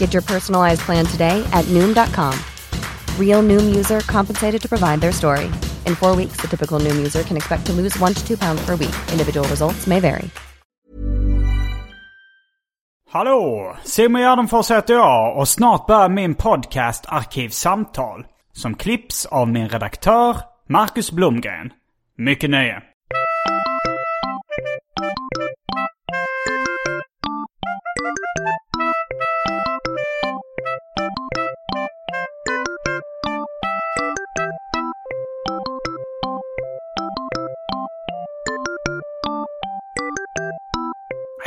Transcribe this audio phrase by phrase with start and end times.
[0.00, 2.34] Get your personalized plan today at Noom.com.
[3.18, 5.46] Real Noom user compensated to provide their story.
[5.86, 8.66] In four weeks, the typical Noom user can expect to lose one to two pounds
[8.66, 8.94] per week.
[9.12, 10.30] Individual results may vary.
[13.12, 13.76] Hallå!
[13.84, 18.24] Simon Gärdenfors heter jag och snart börjar min podcast Arkivsamtal.
[18.52, 20.36] Som klipps av min redaktör
[20.68, 21.72] Marcus Blomgren.
[22.18, 22.82] Mycket nöje!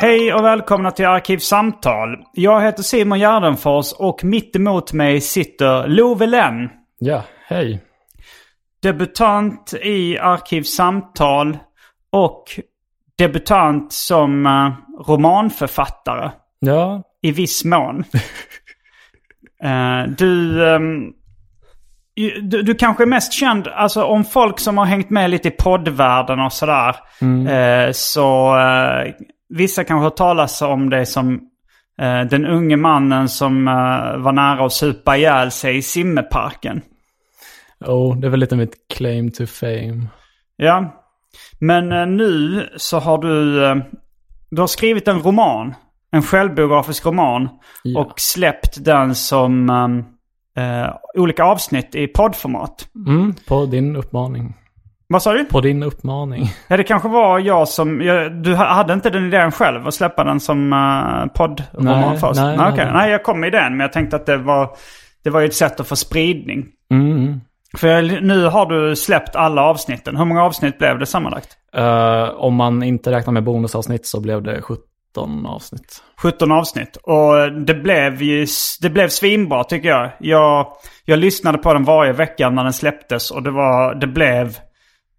[0.03, 2.09] Hej och välkomna till Arkivsamtal.
[2.33, 6.69] Jag heter Simon Gärdenfors och mitt emot mig sitter Love Lenn.
[6.99, 7.81] Ja, hej.
[8.81, 11.57] Debutant i Arkivsamtal
[12.09, 12.43] och
[13.17, 14.73] debutant som uh,
[15.07, 16.31] romanförfattare.
[16.59, 17.03] Ja.
[17.21, 18.03] I viss mån.
[19.63, 21.13] uh, du, um,
[22.41, 22.61] du...
[22.61, 26.39] Du kanske är mest känd, alltså om folk som har hängt med lite i poddvärlden
[26.39, 26.95] och sådär.
[27.21, 27.47] Mm.
[27.47, 28.55] Uh, så
[29.49, 31.41] vissa kanske har talas om det som
[32.29, 33.65] den unge mannen som
[34.17, 36.81] var nära att supa ihjäl sig i simmeparken.
[37.85, 40.07] Oh, det är väl lite mitt claim to fame.
[40.55, 41.03] Ja.
[41.59, 43.65] Men eh, nu så har du...
[43.65, 43.75] Eh,
[44.49, 45.75] du har skrivit en roman.
[46.11, 47.49] En självbiografisk roman.
[47.83, 47.99] Ja.
[47.99, 49.69] Och släppt den som
[50.57, 52.87] eh, olika avsnitt i poddformat.
[53.07, 54.53] Mm, på din uppmaning.
[55.07, 55.45] Vad sa du?
[55.45, 56.51] På din uppmaning.
[56.67, 58.01] Ja, det kanske var jag som...
[58.01, 62.41] Jag, du hade inte den idén själv att släppa den som uh, poddroman Nej, först?
[62.41, 62.85] nej, nej, okej.
[62.85, 62.93] nej.
[62.93, 63.71] nej, jag kom med idén.
[63.71, 64.75] Men jag tänkte att det var,
[65.23, 66.65] det var ett sätt att få spridning.
[66.91, 67.41] Mm.
[67.77, 70.17] För jag, nu har du släppt alla avsnitten.
[70.17, 71.57] Hur många avsnitt blev det sammanlagt?
[71.75, 76.03] Eh, om man inte räknar med bonusavsnitt så blev det 17 avsnitt.
[76.21, 76.97] 17 avsnitt.
[77.03, 78.47] Och det blev ju
[78.81, 80.09] det blev svinbra tycker jag.
[80.19, 80.67] jag.
[81.05, 84.57] Jag lyssnade på den varje vecka när den släpptes och det, var, det blev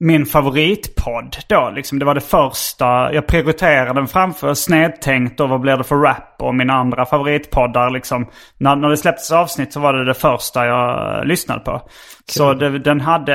[0.05, 1.73] min favoritpodd då.
[1.75, 3.13] Liksom, det var det första.
[3.13, 7.91] Jag prioriterade den framför Snedtänkt och Vad blir det för rap och mina andra favoritpoddar.
[7.91, 8.27] Liksom.
[8.59, 11.83] När, när det släpptes avsnitt så var det det första jag lyssnade på.
[12.27, 13.35] Så det, den hade,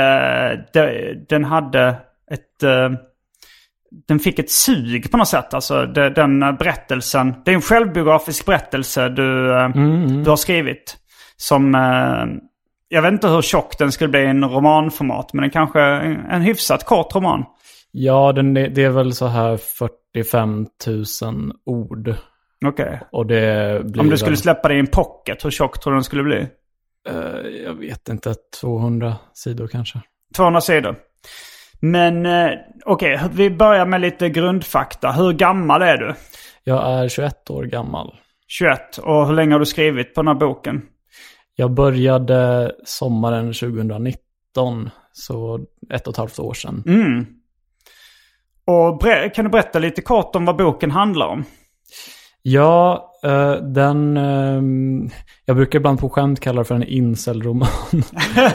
[0.74, 1.88] det, den hade
[2.31, 2.63] ett...
[2.63, 2.90] eh,
[4.07, 5.53] den fick ett sug på något sätt.
[5.53, 7.34] Alltså det, den berättelsen.
[7.46, 9.69] Det är en självbiografisk berättelse du, eh,
[10.24, 10.97] du har skrivit.
[11.38, 11.75] Som...
[11.75, 12.25] eh,
[12.89, 15.33] Jag vet inte hur tjock den skulle bli i en romanformat.
[15.33, 17.45] Men den kanske är en hyfsat kort roman.
[17.91, 20.67] Ja, den, är- det är väl så här 45
[21.22, 22.13] 000 ord.
[22.66, 23.00] Okej.
[23.83, 26.23] Blir Om du skulle släppa det i en pocket, hur tjock tror du den skulle
[26.23, 26.47] bli?
[27.09, 30.00] eh, jag vet inte, 200 sidor kanske.
[30.35, 30.95] 200 sidor.
[31.81, 32.50] Men eh,
[32.85, 35.11] okej, vi börjar med lite grundfakta.
[35.11, 36.13] Hur gammal är du?
[36.63, 38.13] Jag är 21 år gammal.
[38.47, 38.97] 21.
[38.97, 40.81] Och hur länge har du skrivit på den här boken?
[41.59, 45.59] Jag började sommaren 2019, så
[45.93, 46.83] ett och ett halvt år sedan.
[46.87, 47.25] Mm.
[48.65, 49.01] Och
[49.35, 51.43] kan du berätta lite kort om vad boken handlar om?
[52.41, 54.17] Ja, eh, den...
[54.17, 55.09] ehm,
[55.45, 57.67] jag brukar ibland på skämt kalla det för en incel-roman.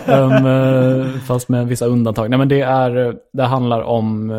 [0.06, 2.30] Ehm, eh, fast med vissa undantag.
[2.30, 4.30] Nej, men det, är, eh, det handlar om...
[4.30, 4.36] eh,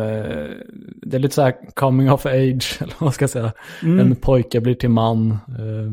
[1.02, 3.52] det är lite så här coming of age, eller vad ska jag säga.
[3.82, 5.30] En pojke blir till man.
[5.30, 5.92] eh,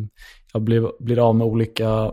[0.53, 2.11] jag blir, blir av med olika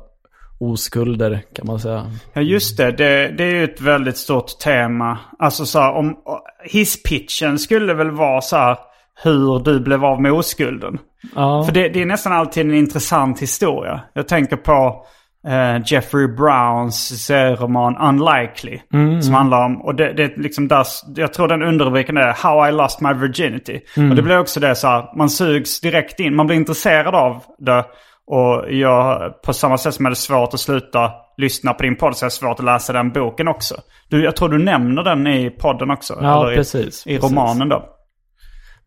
[0.60, 2.06] oskulder, kan man säga.
[2.32, 5.18] Ja just det, det, det är ju ett väldigt stort tema.
[5.38, 6.16] Alltså så här, om
[6.64, 8.78] hisspitchen skulle väl vara så här
[9.22, 10.98] hur du blev av med oskulden.
[11.34, 14.00] Ja, För det, det är nästan alltid en intressant historia.
[14.12, 15.06] Jag tänker på
[15.46, 18.78] eh, Jeffrey Browns serieroman Unlikely.
[19.22, 20.86] Som handlar om, och det, det är liksom där,
[21.16, 23.80] jag tror den underrubriken är How I Lost My Virginity.
[24.10, 27.42] Och det blir också det så här, man sugs direkt in, man blir intresserad av
[27.58, 27.84] det.
[28.32, 32.16] Och jag, på samma sätt som jag hade svårt att sluta lyssnar på din podd
[32.16, 33.74] så är det svårt att läsa den boken också.
[34.08, 36.18] Du, jag tror du nämner den i podden också.
[36.22, 37.30] Ja, eller i, precis, I precis.
[37.30, 37.84] romanen då.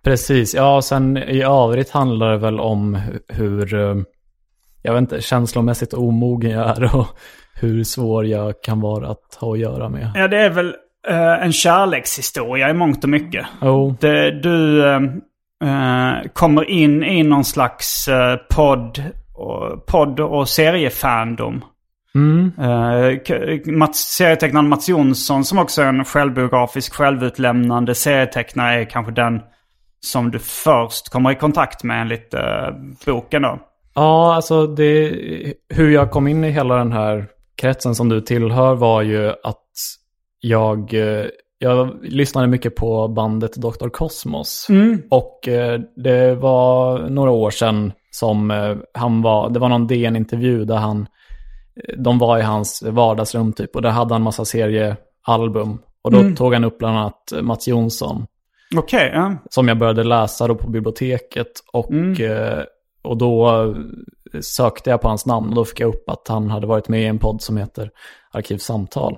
[0.03, 3.95] Precis, ja sen i övrigt handlar det väl om hur, eh,
[4.81, 7.07] jag vet inte, känslomässigt omogen jag är och
[7.55, 10.11] hur svår jag kan vara att ha att göra med.
[10.15, 10.75] Ja, det är väl
[11.07, 13.45] eh, en kärlekshistoria i mångt och mycket.
[13.61, 15.01] Jo, Det, du eh,
[15.63, 19.03] eh, kommer in i någon slags eh, podd,
[19.43, 21.65] och, podd och seriefandom.
[22.15, 29.11] mm, Uh, Mats, serietecknaren Mats Jonsson som också är en självbiografisk, självutlämnande serietecknare är kanske
[29.11, 29.41] den
[29.99, 32.41] som du först kommer i kontakt med enligt uh,
[33.05, 33.59] boken då.
[33.95, 35.13] Ja, alltså det,
[35.69, 39.63] hur jag kom in i hela den här kretsen som du tillhör var ju att
[40.39, 41.25] jag, eh,
[41.57, 43.89] jag lyssnade mycket på bandet Dr.
[43.89, 44.67] Cosmos.
[45.09, 50.65] Och eh, det var några år sedan som eh, han var, det var någon DN-intervju
[50.65, 51.07] där han,
[51.75, 55.79] eh, de var i hans vardagsrum typ och där hade han massa seriealbum.
[56.01, 58.25] Och då tog han upp bland annat Mats Jonsson
[58.75, 59.35] Okej, ja.
[59.49, 61.51] som jag började läsa då på biblioteket.
[61.73, 62.63] Och, eh,
[63.03, 63.75] och då
[64.41, 67.01] sökte jag på hans namn och då fick jag upp att han hade varit med
[67.01, 67.89] i en podd som heter
[68.31, 69.17] Arkivsamtal.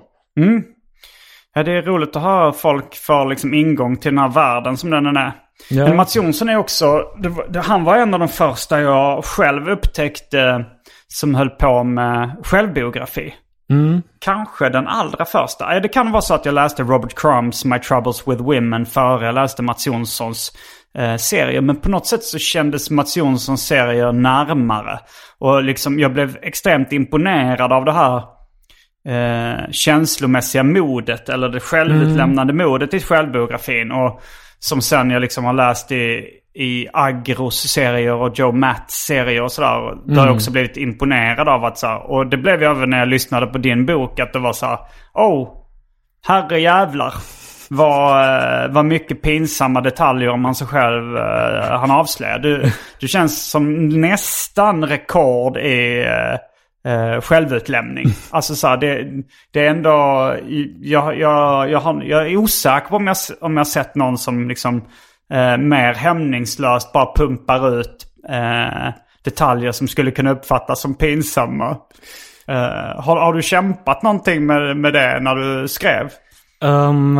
[1.54, 1.62] ja.
[1.62, 5.16] Det är roligt att höra folk få liksom ingång till den här världen som den
[5.16, 5.32] är.
[5.68, 5.84] Ja.
[5.84, 7.02] Men Mats Jonsson är också,
[7.48, 10.64] det, han var en av de första jag själv upptäckte
[11.08, 13.34] som höll på med självbiografi.
[14.20, 15.80] Kanske den allra första.
[15.80, 19.34] Det kan vara så att jag läste Robert Crumbs My Troubles with Women före jag
[19.34, 20.52] läste Mats Jonssons
[20.98, 21.60] eh, serie.
[21.60, 24.98] Men på något sätt så kändes Mats Jonssons serier närmare.
[25.38, 28.22] Och liksom jag blev extremt imponerad av det här
[29.08, 31.28] eh, känslomässiga modet.
[31.28, 33.92] Eller det självutlämnande modet i självbiografin.
[33.92, 34.22] Och
[34.58, 36.24] som sen jag liksom har läst i,
[36.54, 39.94] i Agros serier och Joe Matts serier och sådär.
[40.06, 42.90] Då har jag också blivit imponerad av att så här, Och det blev jag även
[42.90, 44.20] när jag lyssnade på din bok.
[44.20, 44.78] Att det var så här,
[45.14, 45.48] oh,
[46.26, 47.14] herre jävlar.
[47.70, 48.24] Vad,
[48.64, 52.38] eh, vad mycket pinsamma detaljer om han sig själv eh, han avslöjar.
[52.38, 56.06] Du, du känns som nästan rekord i
[56.86, 58.06] eh, självutlämning.
[58.30, 59.06] Alltså så här, det,
[59.52, 60.34] det är ändå...
[60.80, 64.48] Jag, jag, jag, har, jag är osäker på om jag, om jag sett någon som
[64.48, 64.76] liksom
[65.32, 68.92] eh, mer hämningslöst bara pumpar ut eh,
[69.24, 71.70] detaljer som skulle kunna uppfattas som pinsamma.
[72.48, 76.10] Eh, har, har du kämpat någonting med, med det när du skrev?
[76.60, 77.18] Um,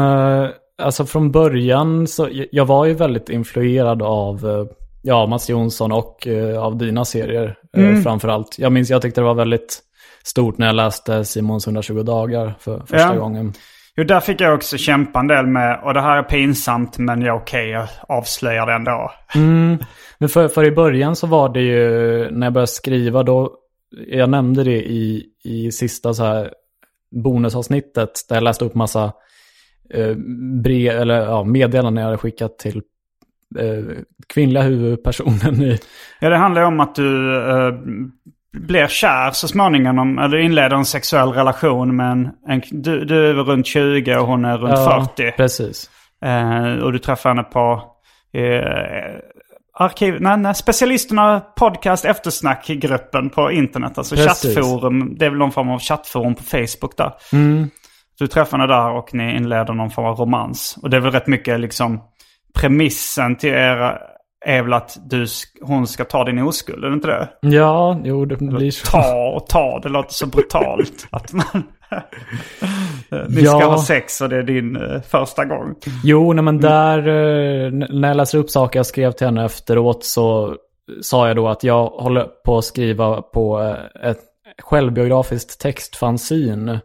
[0.82, 4.64] alltså från början så, jag- var ju väldigt influerad av eh,
[5.02, 7.54] ja, Mats Jonsson och eh, av dina serier
[7.84, 8.02] mm.
[8.02, 8.58] framförallt.
[8.58, 9.82] Jag minns, jag tyckte det var väldigt
[10.25, 13.14] stort när jag läste Simons 120 dagar för första Ja.
[13.14, 13.52] gången.
[13.96, 15.81] Jo, där fick jag också kämpa en del med.
[15.84, 19.12] Och det här är pinsamt, men jag okej, jag avslöjar det ändå.
[20.19, 21.78] Men för, för i början så var det ju,
[22.31, 23.52] när jag började skriva då,
[24.08, 26.50] jag nämnde det i, i sista så här
[27.23, 29.12] bonusavsnittet, där jag läste upp massa
[29.94, 30.14] eh,
[30.62, 32.82] brev, eller ja, meddelanden jag hade skickat till eh,
[34.34, 35.78] kvinnliga huvudpersonen i,
[36.20, 37.75] Ja, det handlar ju om att du eh,
[38.52, 40.19] blir kär så småningom.
[40.19, 42.31] Eller inleder en sexuell relation med en...
[42.48, 45.32] en du, du är runt 20 och hon är runt 40.
[45.37, 45.90] precis.
[46.25, 47.82] Eh, och du träffar henne på
[48.32, 49.20] eh,
[49.78, 50.16] arkiv...
[50.20, 53.99] Nej, nej, specialisterna podcast eftersnack-gruppen på internet.
[53.99, 54.54] Alltså Precis.
[54.54, 55.16] chattforum.
[55.19, 57.12] Det är väl någon form av chattforum på Facebook där.
[58.18, 60.78] Du träffar henne där och ni inleder någon form av romans.
[60.82, 62.00] Och det är väl rätt mycket liksom
[62.56, 63.98] premissen till er
[64.46, 65.26] är väl att du,
[65.62, 67.28] hon ska ta din oskuld, är det inte det?
[67.40, 68.86] Ja, jo det blir så.
[68.86, 71.06] Ta och ta, det låter så brutalt.
[71.10, 71.62] att man...
[73.28, 73.64] Ni ska Ja.
[73.66, 75.75] ha sex och det är din eh, första gång.
[76.04, 80.04] Jo, nej men där, eh, när jag läser upp saker jag skrev till henne efteråt
[80.04, 80.54] så
[81.02, 84.18] sa jag då att jag håller på att skriva på eh, ett
[84.62, 86.80] självbiografiskt textfanzine.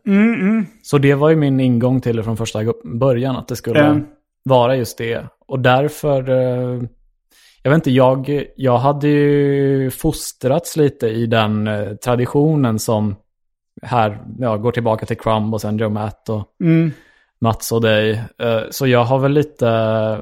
[0.84, 4.06] Så det var ju min ingång till det från första början, att det skulle Mm.
[4.44, 5.24] vara just det.
[5.52, 6.82] Och därför, eh,
[7.64, 13.16] jag vet inte, jag, jag hade ju fostrats lite i den eh, traditionen som
[13.82, 16.48] här ja, går tillbaka till Crumb och sen Joe Matt och
[17.42, 18.12] Mats och dig.
[18.40, 20.22] Eh, Så jag har väl lite,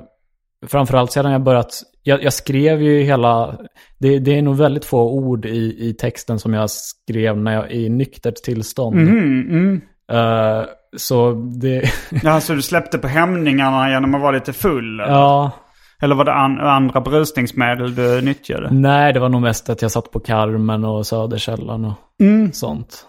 [0.68, 3.60] framförallt sedan jag börjat, jag, jag skrev ju hela,
[3.98, 7.72] det, det är nog väldigt få ord i, i texten som jag skrev när jag
[7.72, 8.98] i nyktert tillstånd.
[10.12, 10.64] Eh,
[10.98, 11.92] så det,
[12.24, 15.00] Ja, så du släppte på hämningarna genom att vara lite full?
[15.00, 15.52] Eller, ja,
[16.02, 18.70] eller var det an, andra berusningsmedel du nyttjade?
[18.72, 21.96] nej det var nog mest att jag satt på Carmen och Söderkällan och
[22.54, 23.06] sånt.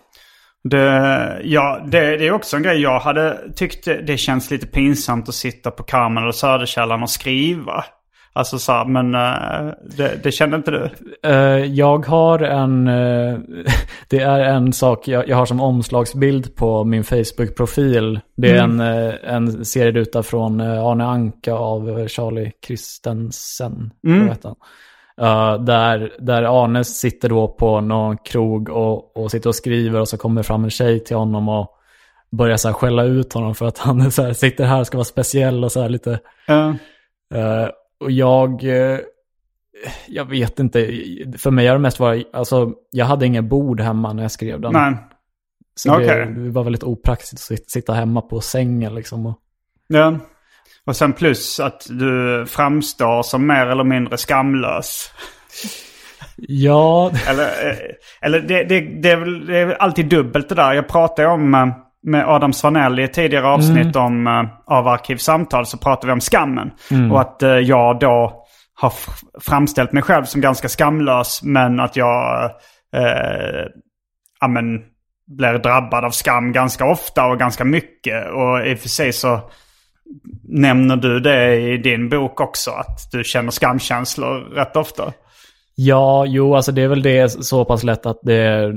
[0.65, 2.81] Det, ja, det, det är också en grej.
[2.81, 7.85] Jag hade tyckt det känns lite pinsamt att sitta på Carmen eller Söderkällan och skriva.
[8.41, 10.91] Alltså så här, men eh, det, det kände inte du?
[11.23, 13.39] Eh, jag har en, eh,
[14.09, 18.21] det är en sak jag, jag har som omslagsbild på min Facebook-profil.
[18.37, 23.91] Det är en, eh, en serieruta från Arne Anka av Charlie Christensen.
[24.07, 24.29] Mm.
[25.21, 30.09] Eh, där, där Arne sitter då på någon krog och, och sitter och skriver och
[30.09, 31.71] så kommer fram en tjej till honom och
[32.31, 34.99] börjar så här skälla ut honom för att han så här, sitter här och ska
[34.99, 36.19] vara speciell och så här lite.
[36.47, 36.75] Ja.
[37.35, 37.69] Eh,
[38.01, 38.99] och jag, eh,
[40.09, 40.79] jag vet inte,
[41.39, 44.61] för mig har det mest varit, alltså jag hade ingen bord hemma när jag skrev
[44.61, 44.73] den.
[44.73, 44.95] Nej.
[45.75, 46.27] Så det, okej.
[46.35, 49.27] det var väldigt opraktiskt att sit- sitta hemma på sängen liksom.
[49.27, 49.39] Och,
[49.89, 50.19] Ja.
[50.87, 55.11] Och sen plus att du framstår som mer eller mindre skamlös.
[56.37, 57.77] ja, Eller, eh,
[58.21, 60.73] eller det, det, det, är väl, det är alltid dubbelt det där.
[60.73, 61.67] Jag pratade om eh,
[62.03, 66.21] med Adam Svanell i ett tidigare avsnitt om, eh, av Arkivsamtal så pratade vi om
[66.21, 66.71] skammen.
[67.13, 68.93] Och att eh, jag då har
[69.41, 72.45] framställt mig själv som ganska skamlös men att jag
[72.97, 73.67] eh,
[74.41, 74.65] ja, men,
[75.27, 78.31] blir drabbad av skam ganska ofta och ganska mycket.
[78.31, 79.41] Och i och för sig så
[80.49, 85.13] nämner du det i din bok också att du känner skamkänslor rätt ofta.
[85.75, 88.73] ja, jo, alltså det är väl det så pass lätt att det,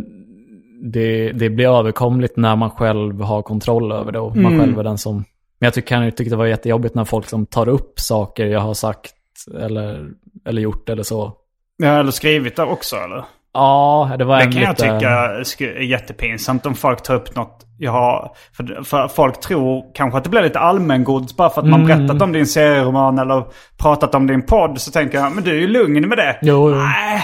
[0.91, 4.83] det, det blir överkomligt när man själv har kontroll över det och man själv är
[4.83, 5.15] den som...
[5.59, 8.45] Men jag tycker, kan ju tycka det var jättejobbigt när folk som tar upp saker
[8.45, 9.13] jag har sagt
[9.59, 10.09] eller,
[10.45, 11.33] eller gjort eller så.
[11.77, 13.23] Ja, eller skrivit det också eller?
[13.53, 14.81] Ja, det var Det en kan jag lite...
[14.81, 18.31] tycka sk- är jättepinsamt om folk tar upp något jag har.
[18.57, 22.21] För, för folk tror kanske att det blir lite allmängods bara för att man berättat
[22.21, 23.43] om din serieroman eller
[23.81, 24.81] pratat om din podd.
[24.81, 26.37] Så tänker jag, men du är ju lugn med det.
[26.41, 26.75] Jo, jo.
[26.75, 27.23] Nej.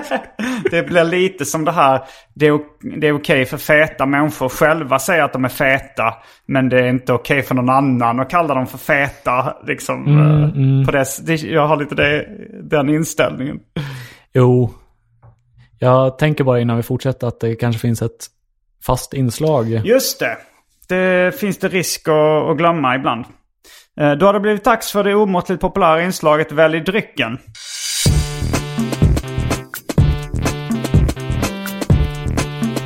[0.70, 2.00] det blir lite som det här.
[2.34, 2.58] Det är,
[3.00, 6.14] det är okej för feta människor själva säga att de är feta.
[6.46, 9.54] Men det är inte okej för någon annan att kalla dem för feta.
[9.66, 12.26] Liksom, eh, På det, det, jag har lite det,
[12.62, 13.58] den inställningen.
[14.34, 14.70] Jo.
[15.78, 18.26] Jag tänker bara innan vi fortsätter att det kanske finns ett
[18.86, 19.68] fast inslag.
[19.68, 20.36] Just det.
[20.88, 23.24] Det finns det risk att, att glömma ibland.
[24.00, 27.38] Eh, Då har det blivit dags för det omåttligt populära inslaget Välj drycken.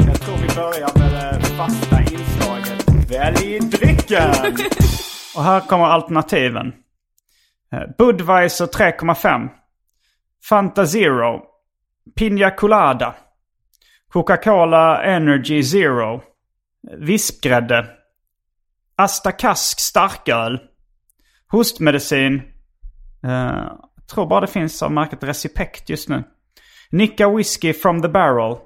[0.07, 4.31] Jag tror vi börjar med det fasta inslaget Välj drycken.
[5.37, 6.73] Och här kommer alternativen.
[7.73, 9.49] Eh, Budweiser 3,5.
[10.49, 11.41] Fanta Zero.
[12.17, 13.15] Pina Colada.
[14.13, 16.23] Coca-Cola Energy Zero.
[16.99, 17.87] Vispgrädde.
[18.97, 20.61] Asta Kask starköl.
[21.51, 22.43] Hostmedicin.
[23.97, 26.25] Jag tror bara det finns av märket Recipect just nu.
[26.91, 28.57] Nicka Whiskey from the Barrel.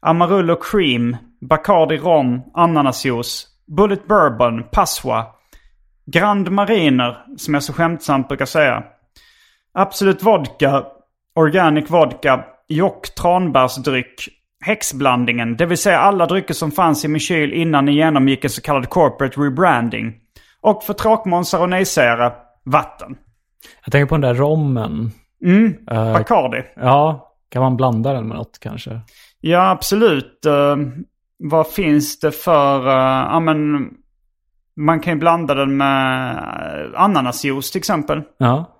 [0.00, 1.16] Amarullo Cream.
[1.40, 2.42] Bacardi Rom.
[2.54, 3.46] Ananasjuice.
[3.66, 4.64] Bullet Bourbon.
[4.72, 5.26] Passoa.
[6.06, 8.84] Grand Mariner, som jag så skämtsamt brukar säga.
[9.72, 10.86] Absolut Vodka.
[11.34, 12.44] Organic Vodka.
[12.68, 14.28] Jock tranbärsdryck.
[14.64, 18.50] Häxblandningen, det vill säga alla drycker som fanns i min kyl innan ni genomgick en
[18.50, 20.14] så kallad corporate rebranding.
[20.60, 22.32] Och för tråkmånsar och nejsägare,
[22.64, 23.16] vatten.
[23.84, 25.10] Jag tänker på den där rommen.
[25.90, 26.62] Eh, Bacardi.
[26.76, 29.00] ja, kan man blanda den med något kanske?
[29.40, 30.46] Ja, absolut.
[30.46, 30.76] Eh,
[31.38, 32.86] vad finns det för...
[32.88, 33.88] eh, ja, men...
[34.76, 36.36] Man kan ju blanda den med
[36.94, 38.22] uh, ananasjuice till exempel.
[38.38, 38.73] Ja.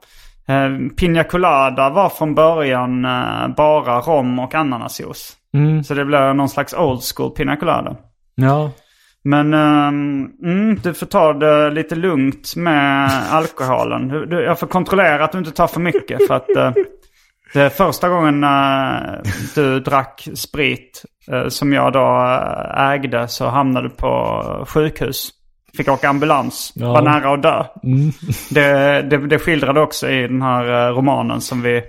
[0.51, 5.37] Uh, Pina Colada var från början eh, bara rom och ananasjuice.
[5.55, 5.85] Mm.
[5.85, 7.97] Så det blir någon slags old school Pina Colada.
[8.35, 8.71] Ja.
[9.25, 14.09] Men ehm, mm, du får ta det lite lugnt med alkoholen.
[14.09, 16.27] Du, du, jag får kontrollera att du inte tar för mycket.
[16.27, 16.73] För att eh,
[17.55, 23.89] det första gången eh, du drack sprit eh, som jag då eh, ägde så hamnade
[23.89, 25.31] du på sjukhus.
[25.77, 26.73] Fick åka ambulans.
[26.75, 26.93] Ja.
[26.93, 27.65] Var nära att dö.
[28.51, 31.83] Det, det, det skildrade också i den här eh, romanen som vi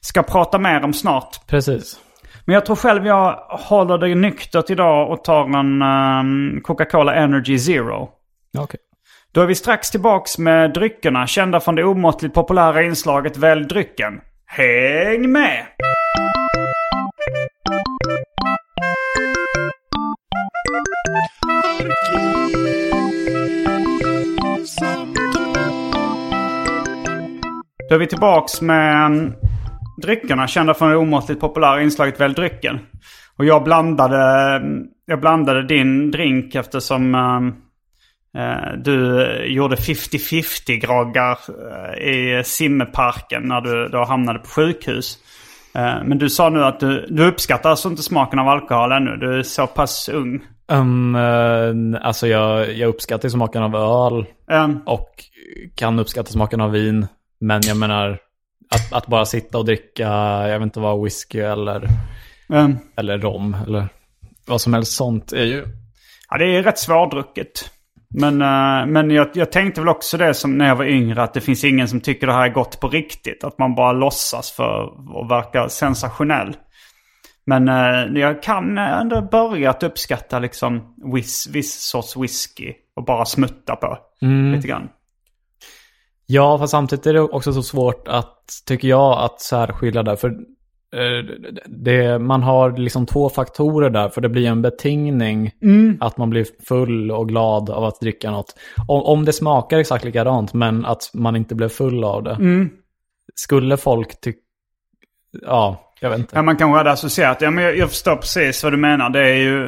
[0.00, 1.46] ska prata mer om snart.
[1.46, 1.98] Precis.
[2.44, 7.58] Men jag tror själv jag håller det nyktert idag och tar en ehm, Coca-Cola Energy
[7.58, 8.08] Zero.
[8.58, 8.80] Okej.
[9.32, 14.20] Då är vi strax tillbaks med dryckerna kända från det omåttligt populära inslaget Välj drycken.
[14.46, 15.66] Häng med!
[27.92, 29.32] Då är vi tillbaks med
[30.02, 32.78] dryckerna kända från det omåttligt populära inslaget Välj drycken.
[33.36, 34.62] Och jag blandade,
[35.06, 43.88] jag blandade din drink eftersom eh, du gjorde 50-50 groggar eh, i simmeparken när du
[43.88, 45.18] då hamnade på sjukhus.
[45.74, 49.16] Eh, men du sa nu att du, du uppskattar alltså inte smaken av alkohol ännu.
[49.16, 50.40] Du är så pass ung.
[50.68, 55.08] Um, alltså jag, jag uppskattar smaken av öl Ehm, och
[55.74, 57.06] kan uppskatta smaken av vin.
[57.42, 58.18] Men jag menar,
[58.70, 60.08] att, att bara sitta och dricka,
[60.48, 61.88] jag vet inte vad, whisky eller,
[62.48, 62.76] Mm.
[62.96, 63.88] eller rom eller
[64.46, 65.64] vad som helst sånt är ju...
[66.30, 67.70] Ja, det är rätt svårdrucket.
[68.14, 71.34] Men, eh, men jag, jag tänkte väl också det som när jag var yngre att
[71.34, 73.44] det finns ingen som tycker det här är gott på riktigt.
[73.44, 74.84] Att man bara låtsas för
[75.22, 76.56] att verka sensationell.
[77.46, 83.24] Men eh, jag kan ändå börja att uppskatta liksom viss, viss sorts whisky och bara
[83.24, 83.98] smutta på
[84.54, 84.88] lite grann.
[86.32, 90.16] Ja, fast samtidigt är det också så svårt att, tycker jag, att särskilja där.
[90.16, 90.28] För
[90.94, 91.24] eh,
[91.66, 95.50] det, man har liksom två faktorer där, för det blir en betingning
[96.00, 98.54] att man blir full och glad av att dricka något.
[98.88, 102.36] Om, om det smakar exakt likadant, men att man inte blev full av det.
[103.34, 104.38] Skulle folk tycka...
[105.42, 106.36] Ja, jag vet inte.
[106.36, 107.40] Ja, man kanske hade associerat.
[107.40, 109.10] Ja, men jag, jag förstår precis vad du menar.
[109.10, 109.66] Det är, ju,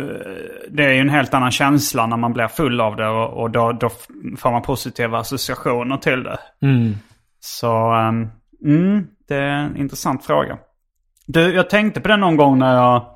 [0.69, 3.09] det är ju en helt annan känsla när man blir full av det.
[3.09, 3.91] Och, och då, då
[4.39, 6.39] får man positiva associationer till det.
[6.63, 6.95] Mm.
[7.41, 8.31] Så um,
[8.65, 10.59] mm, det är en intressant fråga.
[11.27, 13.07] Du, jag tänkte på det någon gång när jag...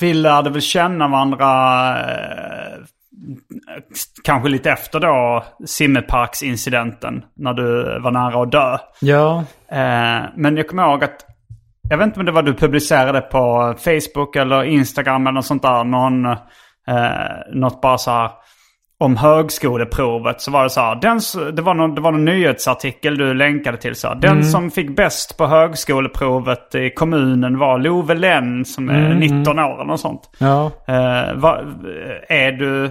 [0.00, 1.48] Vi lärde väl känna varandra
[2.00, 2.78] eh,
[4.24, 7.24] kanske lite efter då simmeparksincidenten.
[7.36, 8.78] När du var nära att dö.
[9.00, 11.26] Ja, Eh, men jag kommer ihåg att,
[11.90, 15.62] jag vet inte om det var du publicerade på Facebook eller Instagram eller något sånt
[15.62, 15.84] där.
[15.84, 18.30] Någon, eh, något bara så här
[18.98, 20.40] om högskoleprovet.
[20.40, 21.20] Så var det så här, den,
[21.54, 23.94] det, var någon, det var någon nyhetsartikel du länkade till.
[23.94, 29.14] Så här, den som fick bäst på högskoleprovet i kommunen var Love Lenn som är
[29.14, 30.30] 19 år eller något sånt.
[30.38, 30.70] ja.
[30.88, 31.60] Eh, va,
[32.28, 32.90] är du...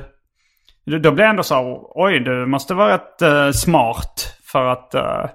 [0.85, 4.95] Då blir jag ändå så här, oj du måste vara rätt eh, smart för att
[4.95, 5.25] eh,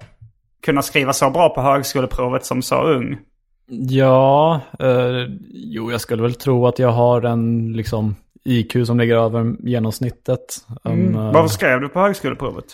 [0.65, 3.17] kunna skriva så bra på högskoleprovet som så ung.
[3.73, 9.15] Ja, eh, jo jag skulle väl tro att jag har en liksom IQ som ligger
[9.15, 10.39] över genomsnittet.
[10.83, 12.65] Um, eh, Vad skrev du på högskoleprovet?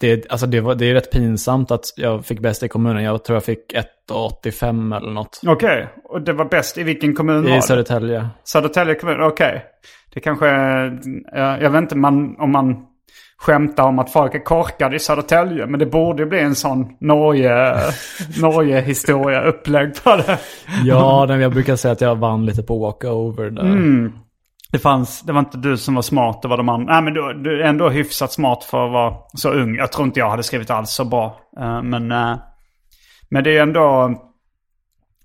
[0.00, 3.02] det, alltså det, var, det är rätt pinsamt att jag fick bäst i kommunen.
[3.02, 3.74] Jag tror jag fick
[4.10, 5.40] 1,85 eller något.
[5.46, 7.62] Okej, och det var bäst i vilken kommun I?
[7.62, 8.28] Södertälje.
[8.44, 9.64] Södertälje kommun, okej.
[10.14, 12.86] Det kanske jag, jag vet inte man, om man
[13.38, 15.66] skämtar om att folk är korkade i Södertälje.
[15.66, 17.74] Men det borde ju bli en sån Norge,
[18.40, 20.38] Norge-historia upplägg på det.
[20.84, 23.62] Ja, den, jag brukar säga att jag vann lite på walkover där.
[23.62, 24.12] Mm.
[24.72, 26.92] Det, fanns, det var inte du som var smart, det var de andra.
[26.92, 29.74] Nej men du, du är ändå hyfsat smart för att vara så ung.
[29.74, 31.40] Jag tror inte jag hade skrivit alls så bra.
[31.60, 32.36] Eh, men, eh,
[33.30, 34.14] men det är ändå...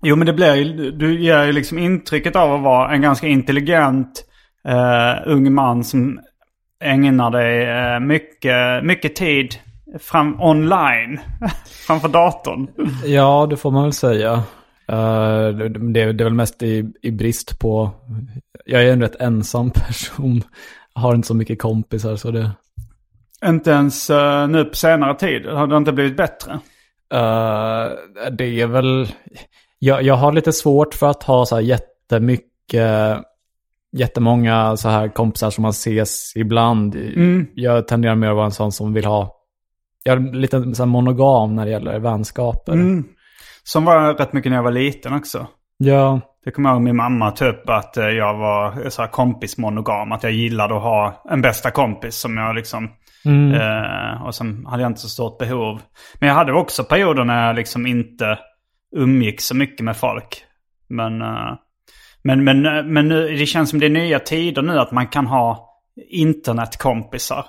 [0.02, 3.26] Jo men det blir ju, du ger ju liksom intrycket av att vara en ganska
[3.26, 4.24] intelligent
[4.68, 6.20] eh, ung man som
[6.84, 9.54] ägnar dig eh, mycket, mycket tid
[9.98, 11.20] fram, online
[11.86, 12.68] framför datorn.
[13.04, 14.32] Ja, det får man väl säga.
[14.88, 17.90] Eh, det, det, är väl mest i, i brist på...
[18.64, 20.42] Jag är en rätt ensam person.
[20.94, 22.50] Jag har inte så mycket kompisar så det...
[23.46, 26.52] Inte ens eh, nu på senare tid har det inte blivit bättre.
[27.12, 27.88] Eh,
[28.32, 29.08] det är väl...
[29.78, 33.18] Jag, jag har lite svårt för att ha så här jättemycket...
[33.98, 36.96] Jättemånga så här kompisar som man ses ibland.
[37.54, 39.36] Jag tenderar mer att vara en sån som vill ha...
[40.04, 42.72] Jag är lite så monogam när det gäller vänskaper.
[42.72, 43.04] Mm.
[43.62, 45.46] Som var rätt mycket när jag var liten också.
[45.76, 50.12] Ja, Det kommer jag ihåg min mamma typ att eh, jag var så här kompismonogam.
[50.12, 52.90] Att jag gillade att ha en bästa kompis som jag liksom...
[53.54, 55.80] Eh, och sen hade jag inte så stort behov.
[56.20, 58.38] Men jag hade också perioder när jag liksom inte
[58.96, 60.44] umgick så mycket med folk.
[60.88, 61.52] Men, eh,
[62.24, 65.26] men, men, men nu, det känns som det är nya tider nu att man kan
[65.26, 65.70] ha
[66.10, 67.46] internetkompisar.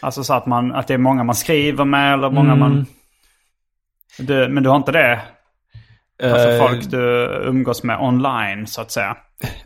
[0.00, 2.86] Alltså så att, man, att det är många man skriver med eller många man...
[4.18, 5.20] Du, men du har inte det?
[6.22, 9.16] Alltså Eh, folk du umgås med online så att säga.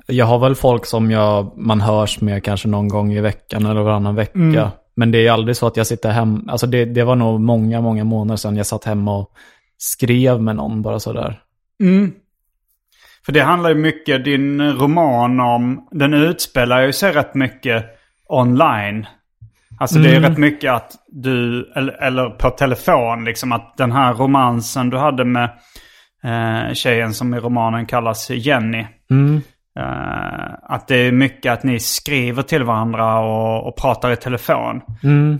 [0.06, 3.80] Jag har väl folk som jag, man hörs med kanske någon gång i veckan eller
[3.80, 4.38] varannan vecka.
[4.38, 4.68] Mm.
[4.96, 7.80] Men det är aldrig så att jag sitter hem, alltså det, det var nog många,
[7.80, 9.30] många månader sedan jag satt hemma och
[9.78, 11.40] skrev med någon bara sådär.
[13.26, 17.84] För det handlar ju mycket, din roman om, den utspelar ju sig rätt mycket
[18.28, 19.06] online.
[19.80, 24.14] Alltså det är rätt mycket att du, eller, eller på telefon liksom, att den här
[24.14, 25.50] romansen du hade med
[26.24, 28.86] eh, tjejen som i romanen kallas Jenny.
[29.78, 34.80] Eh, att det är mycket att ni skriver till varandra och, och pratar i telefon.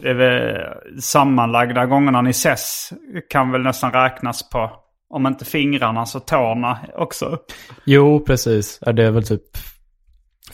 [0.03, 0.57] Det är väl
[1.01, 2.93] sammanlagda gångerna ni ses
[3.31, 4.71] kan väl nästan räknas på,
[5.09, 7.39] om inte fingrarna så tårna också.
[7.85, 8.79] Jo, precis.
[8.79, 9.43] Det är väl typ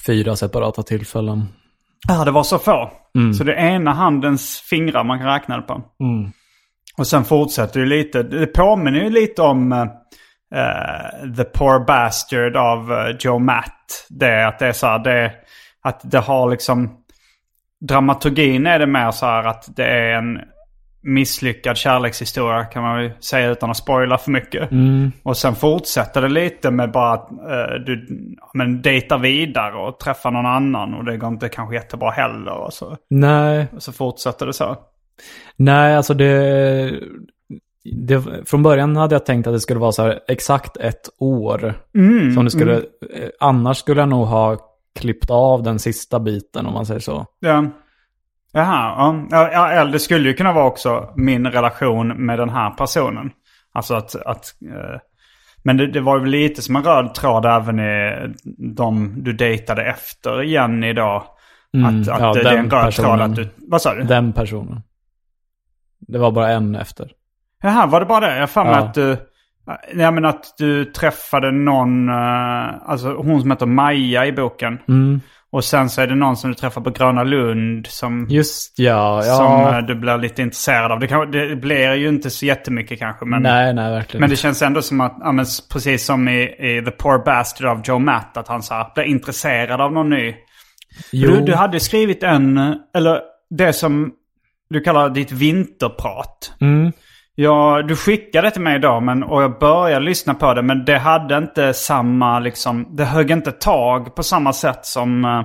[0.07, 1.47] fyra separata tillfällen.
[2.09, 2.91] Ja, det var så få.
[3.39, 5.83] Så det är ena handens fingrar man kan räkna det på.
[6.99, 8.23] Och sen fortsätter det lite.
[8.23, 14.07] Det påminner ju lite om eh, The Poor Bastard av eh, Joe Matt.
[14.09, 15.33] Det att det är så här, det,
[15.83, 16.99] att det har liksom...
[17.89, 20.39] Dramaturgin är det mer så här att det är en
[21.03, 24.73] misslyckad kärlekshistoria kan man väl säga utan att spoila för mycket.
[24.73, 25.13] Mm.
[25.23, 28.07] Och sen fortsätter det lite med bara att eh, du
[28.55, 32.53] men dejtar vidare och träffar någon annan och det går inte kanske jättebra heller.
[32.53, 34.77] Och så, Nej, och så fortsätter det så.
[35.57, 37.01] nej alltså det,
[37.85, 38.23] det...
[38.47, 41.75] Från början hade jag tänkt att det skulle vara så här exakt ett år.
[41.95, 44.57] Mm, som det skulle, eh, Annars skulle jag nog ha
[44.95, 47.27] klippt av den sista biten om man säger så.
[47.41, 47.65] Ja.
[48.53, 49.69] Jaha, ja.
[49.71, 53.31] Eller det skulle ju kunna vara också min relation med den här personen.
[53.73, 54.17] Alltså att...
[54.17, 55.01] att eh,
[55.65, 58.13] men det, det var ju lite som en röd tråd även i
[58.77, 61.03] de du dejtade efter Jenny då.
[61.03, 61.29] att
[61.75, 63.31] att Mm, ja, det, det är en röd tråd personen.
[63.31, 63.49] att du...
[63.57, 64.03] Vad sa du?
[64.03, 64.83] Den personen.
[66.01, 67.11] Det var bara en efter.
[67.63, 68.39] Jaha, var det bara det?
[68.39, 68.79] Jag har Ja.
[68.79, 69.17] att du...
[69.95, 74.79] Ja men att du träffade någon, eh, alltså hon som heter Maja i boken.
[74.89, 75.21] Mm.
[75.53, 78.27] Och sen så är det någon som du träffar på Gröna Lund som...
[78.31, 79.37] Just ja, ja.
[79.37, 81.01] Som eh, du blir lite intresserad av.
[81.01, 83.25] Det, kan, det blir ju inte så jättemycket kanske.
[83.25, 84.21] Men, nej, nej, verkligen.
[84.21, 87.67] men det känns ändå som att, ja, men precis som i, i The Poor Bastard
[87.67, 90.35] av Joe Matt, att han så här, blir intresserad av någon ny.
[91.13, 91.31] Jo.
[91.31, 94.13] Du, du hade skrivit en, eller det som
[94.71, 96.53] du kallar ditt vinterprat.
[96.61, 96.93] Mm.
[97.35, 100.63] Ja, du skickade till mig idag men, och jag började lyssna på det.
[100.63, 105.43] Men det hade inte samma, liksom, det högg inte tag på samma sätt som eh,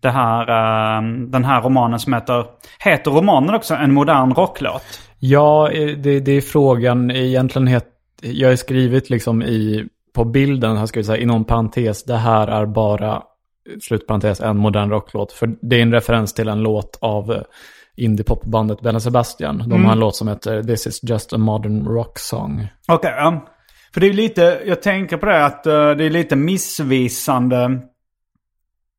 [0.00, 2.44] det här, eh, den här romanen som heter,
[2.78, 4.82] heter romanen också En modern rocklåt?
[5.18, 7.66] Ja, eh, det, det är frågan egentligen.
[7.66, 7.86] Het,
[8.22, 12.48] jag har skrivit liksom i, på bilden, här jag vi säga, inom parentes, det här
[12.48, 13.22] är bara,
[13.80, 15.32] slutparentes, en modern rocklåt.
[15.32, 17.42] För det är en referens till en låt av
[17.98, 19.68] indiepopbandet Bella Sebastian.
[19.68, 22.68] De har en låt som heter This is just a modern rock song.
[22.88, 23.44] Okej, ja.
[23.94, 27.80] För det är lite, jag tänker på det att eh, det är lite missvisande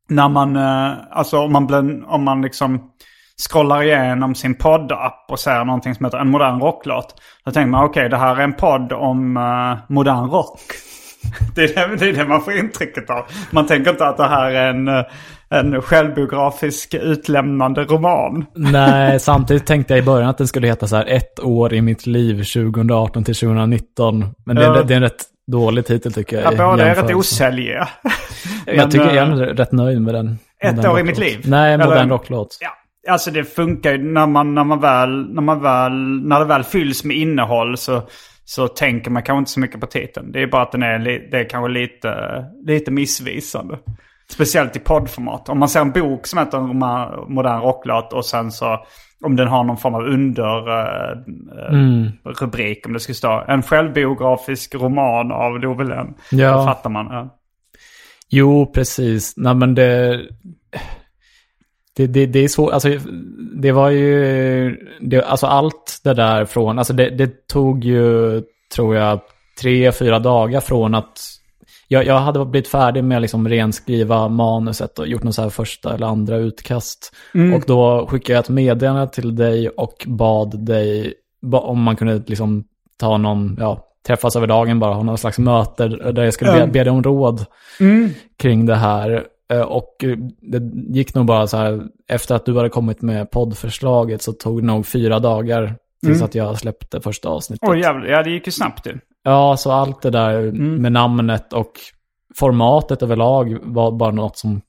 [0.09, 2.91] när man, eh, alltså om man, blir, om man liksom
[3.49, 7.21] scrollar igenom sin poddapp och ser någonting som heter en modern rocklåt.
[7.45, 10.59] Då tänker man okej, det här är en podd om eh, modern rock.
[11.55, 13.25] det, är det, det är det man får intrycket av.
[13.51, 14.87] Man tänker inte att det här är en,
[15.49, 18.45] en självbiografisk utlämnande roman.
[18.55, 21.81] Nej, samtidigt tänkte jag i början att den skulle heta så här ett år i
[21.81, 24.25] mitt liv 2018 till 2019.
[24.45, 24.83] Men det är, Ja.
[24.83, 26.53] det är en rätt dålig titel tycker jag.
[26.53, 27.87] Ja, båda är rätt osäljiga.
[28.65, 30.37] Jag Men, tycker jag eh, är rätt nöjd med den.
[30.63, 31.39] Ett år i mitt liv?
[31.45, 32.57] Nej, Eller- modern rocklåt.
[32.61, 32.69] Ja,
[33.13, 35.91] alltså det funkar ju när man, när man väl, när man väl,
[36.27, 38.01] när det väl fylls med innehåll så,
[38.45, 40.31] så tänker man kanske inte så mycket på titeln.
[40.31, 40.99] Det är bara att den är,
[41.31, 42.15] det är kanske lite,
[42.67, 43.77] lite missvisande.
[44.31, 45.49] Speciellt i poddformat.
[45.49, 46.59] Om man ser en bok som heter
[47.29, 48.85] modern rocklåt och sen så
[49.23, 52.11] om den har någon form av under eh, eh, Mm.
[52.85, 56.13] om det ska stå en självbiografisk roman av Love Lenn.
[56.31, 56.57] Ja.
[56.57, 57.05] Då fattar man.
[57.09, 57.35] Ja.
[58.29, 59.33] Jo, precis.
[59.37, 60.21] Nej, men det...
[61.95, 62.89] Det, det, det är så, alltså
[63.55, 68.41] det var ju, det, alltså allt det där från, alltså det, det tog ju,
[68.75, 69.19] tror jag,
[69.61, 71.19] tre, fyra dagar från att
[71.91, 75.49] jag, jag hade blivit färdig med att liksom renskriva manuset och gjort något så här
[75.49, 77.15] första eller andra utkast.
[77.53, 81.13] Och då skickade jag ett meddelande till dig och bad dig
[81.51, 82.63] om man kunde liksom
[82.97, 86.57] ta någon, ja, träffas över dagen bara, ha någon slags möte där jag skulle be,
[86.57, 86.71] Mm.
[86.71, 87.45] be dig om råd
[88.37, 89.23] kring det här.
[89.53, 90.61] Eh, Och eh, det
[90.97, 94.65] gick nog bara så här, efter att du hade kommit med poddförslaget så tog det
[94.67, 95.75] nog fyra dagar
[96.05, 97.69] tills att jag släppte första avsnittet.
[97.69, 98.97] Oj jävlar, ja det gick ju snabbt ju.
[99.23, 101.71] Ja, så allt det där med namnet och
[102.39, 104.61] formatet överlag var bara något som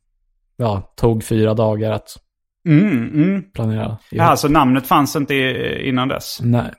[0.57, 2.09] ja, tog fyra dagar att
[2.69, 3.43] Mm, mm.
[3.55, 3.99] planera.
[4.11, 5.35] Ja, alltså namnet fanns inte
[5.85, 6.39] innan dess.
[6.43, 6.71] Nej.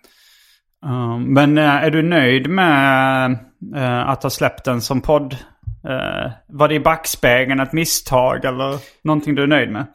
[0.86, 3.32] Um, men eh, är du nöjd med
[3.76, 5.34] eh, att ha släppt den som podd?
[5.84, 9.86] Eh, var det i backspegeln ett misstag eller någonting du är nöjd med?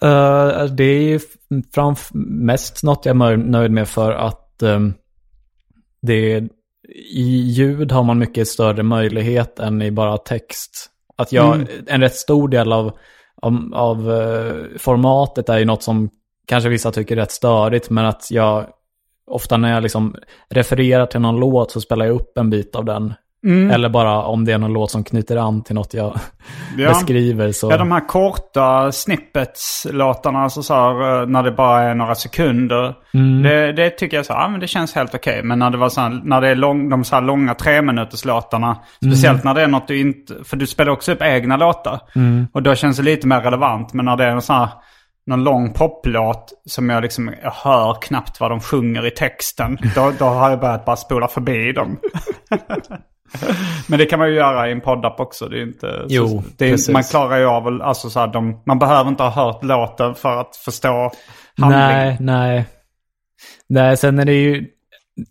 [0.77, 1.21] Det är ju
[1.75, 4.95] framf- mest något jag är nöjd- med för att ehm,
[6.03, 6.49] det
[6.95, 10.91] i ljud har man mycket större möjlighet än i bara text.
[11.17, 12.99] Att jag, en rätt stor del av,
[13.43, 16.11] av, av eh, formatet är ju något som
[16.47, 18.67] kanske vissa tycker är rätt störigt, men att jag
[19.27, 20.17] ofta när jag liksom
[20.49, 23.15] refererar till någon låt så spelar jag upp en bit av den.
[23.71, 26.19] Eller bara om det är någon låt som knyter an till något jag
[26.77, 26.89] Ja.
[26.89, 27.71] beskriver så.
[27.71, 32.95] Ja, de här korta snippets-låtarna, alltså så här, eh, när det bara är några sekunder.
[33.43, 35.43] Det, det tycker jag så här, ja, men det känns helt okej.
[35.43, 37.83] Men när det, var så här, när det är lång, de så här långa tre
[37.83, 40.35] minuters låtarna speciellt när det är något du inte...
[40.45, 42.01] För du spelar också upp egna låtar.
[42.53, 43.93] Och då känns det lite mer relevant.
[43.93, 44.69] Men när det är en sån här,
[45.27, 49.79] någon lång poplåt som jag liksom, jag hör knappt vad de sjunger i texten.
[49.95, 51.97] Då, då har jag börjat bara spola förbi dem.
[53.89, 55.49] Men det kan man ju göra i en poddapp också.
[55.49, 58.63] Det är inte, Jo, så, det är, man klarar ju av, alltså så här, de,
[58.67, 61.11] man behöver inte ha hört låten för att förstå
[61.59, 61.89] handlingen.
[61.89, 62.65] Nej, nej.
[63.69, 64.67] Nej, sen är det ju,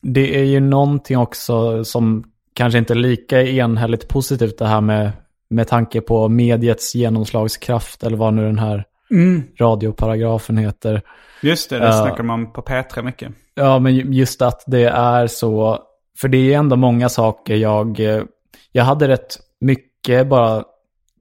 [0.02, 5.12] det är ju någonting också som kanske inte är lika enhälligt positivt det här med,
[5.50, 9.44] med tanke på mediets genomslagskraft eller vad nu den här Mm.
[9.60, 11.02] radioparagrafen heter.
[11.42, 11.92] Just det, det Ja.
[11.92, 13.32] snackar man på P3 mycket.
[13.56, 15.80] Ja, men ju- just att det är så,
[16.22, 18.24] för det är ändå många saker jag, eh,
[18.72, 20.64] jag hade rätt mycket bara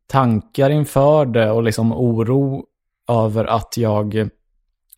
[0.06, 2.64] tankar inför det och liksom oro
[3.10, 4.28] över att jag,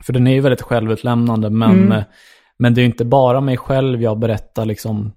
[0.04, 1.92] för den är ju väldigt självutlämnande, men, Mm.
[1.92, 2.04] eh,
[2.58, 5.12] men det är ju inte bara mig själv jag berättar liksom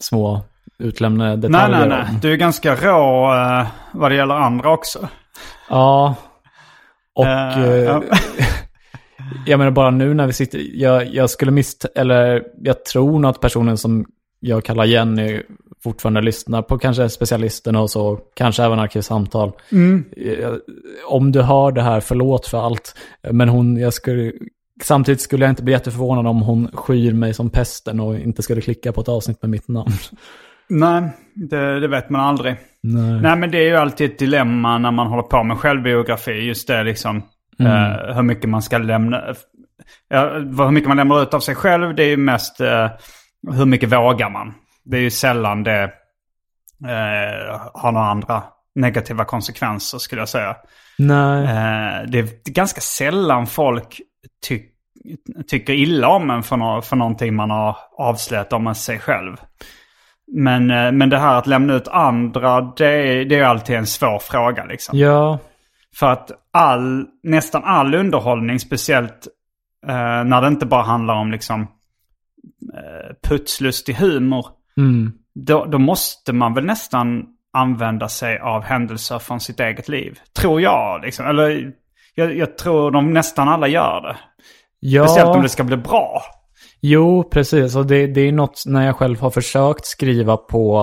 [0.00, 0.42] små
[0.78, 2.06] utlämnade Nej, detaljer nej, nej.
[2.10, 2.20] om.
[2.22, 5.08] Du är ganska rå eh, vad det gäller andra också.
[5.68, 6.14] Ja.
[7.14, 8.02] Och eh, ja.
[9.46, 13.30] jag menar bara nu när vi sitter, jag, jag skulle misst eller jag tror nog
[13.30, 14.06] att personen som
[14.40, 15.42] jag kallar Jenny
[15.82, 19.52] fortfarande lyssnar på kanske specialisterna och så, kanske även Arkivsamtal.
[19.72, 20.04] Mm.
[20.16, 20.50] Eh,
[21.06, 22.94] Om du hör det här, förlåt för allt.
[23.30, 24.32] Men hon, jag skulle,
[24.82, 28.60] samtidigt skulle jag inte bli jätteförvånad om hon skyr mig som pesten och inte skulle
[28.60, 29.92] klicka på ett avsnitt med mitt namn.
[30.68, 31.02] Nej,
[31.34, 32.56] det, det vet man aldrig.
[32.82, 33.20] Nej.
[33.22, 36.32] Nej, men det är ju alltid ett dilemma när man håller på med självbiografi.
[36.32, 37.22] Just det liksom.
[37.66, 39.22] Eh, hur mycket man ska lämna.
[40.08, 41.94] Ja, vad- hur mycket man lämnar ut av sig själv.
[41.94, 42.90] Det är ju mest eh,
[43.52, 44.54] hur mycket vågar man.
[44.84, 45.82] Det är ju sällan det
[46.84, 48.42] eh, har några andra
[48.74, 50.56] negativa konsekvenser skulle jag säga.
[50.98, 51.44] Nej.
[51.44, 54.00] Eh, det är ganska sällan folk
[54.48, 54.60] ty
[55.48, 59.36] tycker illa om en för, nå för någonting man har avslöjat om sig själv.
[60.32, 64.18] Men, eh, men det här att lämna ut andra, det, det är alltid en svår
[64.18, 64.98] fråga liksom.
[64.98, 65.38] Ja.
[65.94, 69.28] För att all, nästan all underhållning, speciellt
[69.86, 71.60] eh, när det inte bara handlar om liksom
[72.74, 75.12] eh, putslustig humor, Mm.
[75.34, 80.18] då, då måste man väl nästan använda sig av händelser från sitt eget liv.
[80.36, 81.02] Tror jag.
[81.02, 81.26] Liksom.
[81.26, 81.72] Eller
[82.14, 84.16] jag, jag tror de nästan alla gör det.
[84.80, 85.06] Ja.
[85.06, 86.22] Speciellt om det ska bli bra.
[86.82, 87.76] Jo, precis.
[87.76, 90.78] Och det, det är något när jag själv har försökt skriva på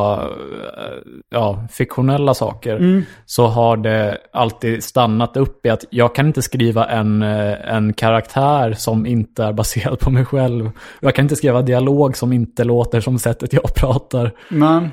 [0.77, 3.03] eh, ja, fiktionella saker.
[3.25, 7.93] Så har det alltid stannat upp i att jag kan inte skriva en, eh, en
[7.93, 10.71] karaktär som inte är baserad på mig själv.
[10.99, 14.31] Jag kan inte skriva dialog som inte låter som sättet jag pratar.
[14.49, 14.89] Men,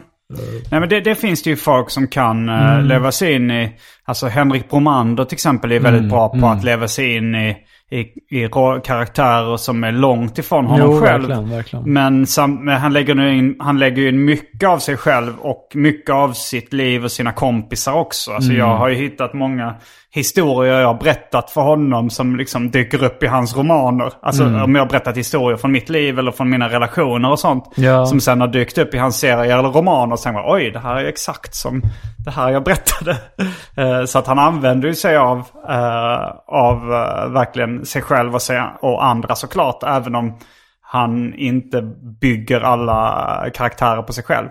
[0.71, 3.73] nej, men det, det finns det ju folk som kan uh, leva sig in i.
[4.05, 7.57] Alltså Henrik Bromander till exempel är väldigt bra på att leva sig in i,
[7.95, 8.01] i,
[8.45, 8.49] i
[8.85, 11.23] karaktärer som är långt ifrån honom Jo, själv.
[11.29, 11.93] verkligen, verkligen.
[11.93, 15.69] Men, sam, men han, lägger nu in, han lägger in mycket av sig själv och
[15.75, 18.33] mycket av sitt liv och sina kompisar också.
[18.33, 18.61] Alltså Mm.
[18.61, 19.75] jag har ju hittat många
[20.15, 24.13] historier jag har berättat för honom som liksom dyker upp i hans romaner.
[24.23, 24.63] Alltså Mm.
[24.63, 27.65] om jag har berättat historier från mitt liv eller från mina relationer och sånt.
[27.77, 28.07] Ja.
[28.07, 30.13] Som sen har dykt upp i hans serier eller romaner.
[30.13, 31.83] Och sen bara oj, det här är exakt som
[32.25, 33.17] det här jag berättade.
[33.77, 38.43] Eh, Så att han använder ju sig av, eh, av eh, verkligen sig själv och,
[38.43, 39.83] sig, och andra såklart.
[39.87, 40.39] Även om
[40.83, 41.83] han inte
[42.21, 44.49] bygger alla karaktärer på sig själv.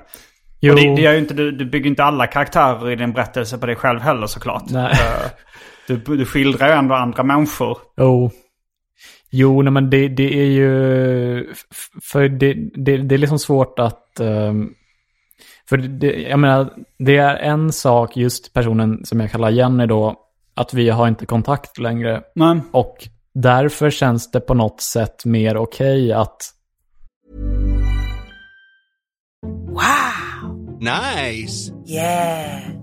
[0.59, 0.73] Jo.
[0.73, 3.65] Och det, det gör inte, du, du bygger inte alla karaktärer i din berättelse på
[3.65, 4.63] dig själv heller såklart.
[4.69, 4.95] Nej.
[5.87, 7.77] Du, du skildrar ju ändå andra människor.
[7.97, 8.31] Jo.
[9.29, 11.53] Jo, nej, men det, det är ju...
[12.03, 14.19] För det, det, det är liksom svårt att...
[14.19, 14.73] ehm,
[15.69, 20.15] för det, jag menar, det är en sak, just personen som jag kallar Jenny då,
[20.53, 22.21] att vi har inte kontakt längre.
[22.35, 22.97] Men, Och
[23.33, 26.37] därför känns det på något sätt mer okej att...
[30.79, 31.73] Nice.
[31.87, 32.82] Yeah.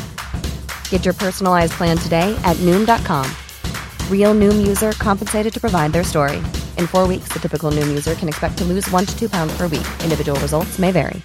[0.91, 3.25] Get your personalized plan today at Noom.com.
[4.11, 6.37] Real Noom user compensated to provide their story.
[6.77, 9.57] In four weeks, the typical Noom user can expect to lose one to two pounds
[9.57, 9.87] per week.
[10.03, 11.21] Individual results may vary.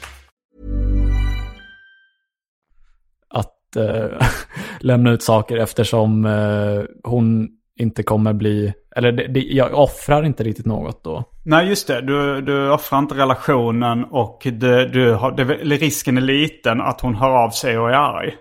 [3.29, 4.29] Att eh,
[4.81, 7.49] lämna ut saker eftersom eh, hon
[7.79, 11.25] inte kommer bli, eller det, det, jag offrar inte riktigt något då.
[11.43, 12.01] Nej, just det.
[12.01, 15.45] Du, du offrar inte relationen och det, du har, det,
[15.77, 18.35] risken är liten att hon hör av sig och är arg.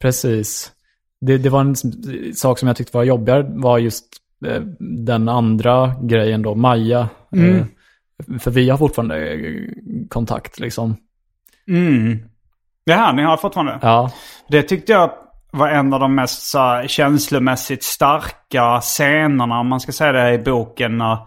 [0.00, 0.72] Precis.
[1.20, 1.76] Det, det var en
[2.34, 4.04] sak som jag tyckte var jobbigare var just
[4.46, 4.62] eh,
[5.06, 7.08] den andra grejen då, Maja.
[7.32, 7.56] Mm.
[7.56, 7.64] Eh,
[8.38, 9.68] för vi har fortfarande eh,
[10.08, 10.96] kontakt liksom.
[11.68, 12.18] Mm.
[12.90, 13.78] Här ni har fortfarande?
[13.82, 14.12] Ja.
[14.48, 15.10] Det tyckte jag
[15.50, 20.38] var en av de mest så känslomässigt starka scenerna, om man ska säga det, i
[20.38, 20.98] boken.
[20.98, 21.18] När,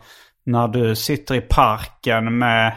[0.44, 2.74] när du sitter i parken med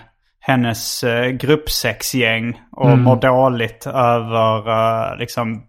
[0.46, 3.02] hennes eh, gruppsexgäng och Mm.
[3.02, 4.68] mår dåligt över
[5.12, 5.62] eh, liksom...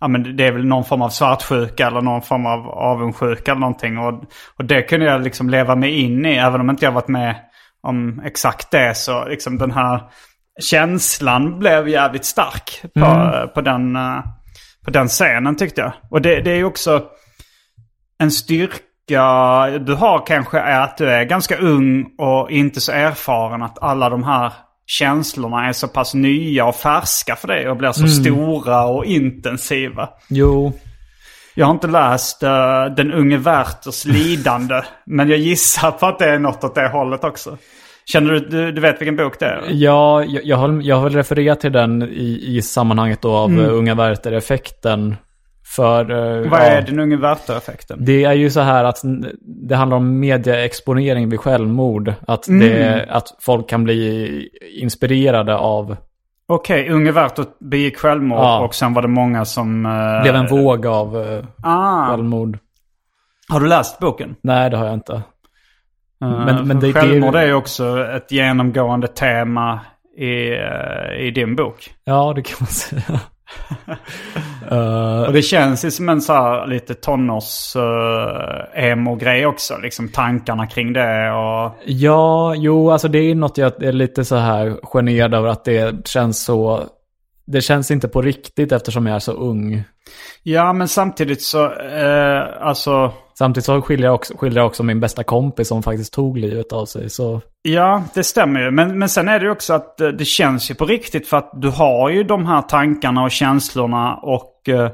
[0.00, 3.60] Ja men det är väl någon form av svartsjuka eller någon form av avundsjuka eller
[3.60, 3.98] någonting.
[3.98, 4.22] Och,
[4.58, 7.36] och det kunde jag liksom leva mig in i även om inte jag varit med
[7.82, 8.94] om exakt det.
[8.96, 10.00] Så liksom den här
[10.60, 13.48] känslan blev jävligt stark på, Mm.
[13.54, 14.18] på, den, eh,
[14.84, 15.92] på den scenen tyckte jag.
[16.10, 17.02] Och det, det är ju också
[18.18, 18.76] en styrka
[19.86, 23.62] du har kanske är att du är ganska ung och inte så erfaren.
[23.62, 24.52] Att alla de här
[24.86, 30.08] känslorna är så pass nya och färska för dig och blir så stora och intensiva.
[30.28, 30.72] Jo,
[31.54, 34.82] Jag har inte läst eh, Den unge Werthers lidande.
[35.06, 37.58] men jag gissar på att det är något åt det hållet också.
[38.04, 39.56] Känner du, du, du vet vilken bok det är?
[39.56, 39.72] eller?
[39.72, 43.70] ja, jag, jag, har, jag har refererat till den i, i sammanhanget då av mm.
[43.70, 45.16] Unga Werther-effekten.
[45.76, 46.10] För...
[46.10, 48.04] eh, Vad ja, är Den Werther-effekten?
[48.04, 48.98] Det är ju så här att
[49.40, 52.14] det handlar om medieexponering vid självmord.
[52.26, 52.60] Att, Mm.
[52.68, 54.48] det, att folk kan bli
[54.80, 55.96] inspirerade av...
[56.48, 58.60] Okej, unge Werther begick självmord Ja.
[58.64, 59.82] och sen var det många som...
[59.82, 62.58] Det blev en våg av uh, Ah, självmord.
[63.48, 64.36] har du läst boken?
[64.42, 65.22] Nej, det har jag inte.
[66.20, 69.80] Men, Men- men det- självmord det- är ju också ett genomgående tema
[70.18, 70.54] i,
[71.26, 71.90] i din bok.
[72.04, 73.20] Ja, det kan man säga.
[74.70, 79.78] Eh, Och det känns ju som en så här lite tonårs uh, emo-grej också.
[79.78, 81.72] Liksom tankarna kring det och...
[81.84, 86.08] Ja, jo, alltså det är något jag är lite så här generad över att det
[86.08, 86.84] känns så...
[87.46, 89.84] Det känns inte på riktigt eftersom jag är så ung.
[90.42, 93.12] Ja, men samtidigt så, eh, alltså...
[93.38, 96.72] Samtidigt så skiljer jag också, skiljer jag också min bästa kompis som faktiskt tog livet
[96.72, 97.10] av sig.
[97.10, 98.70] Så Ja, det stämmer ju.
[98.70, 101.36] Men, men sen är det ju också att eh, det känns ju på riktigt för
[101.36, 104.90] att du har ju de här tankarna och känslorna och eh,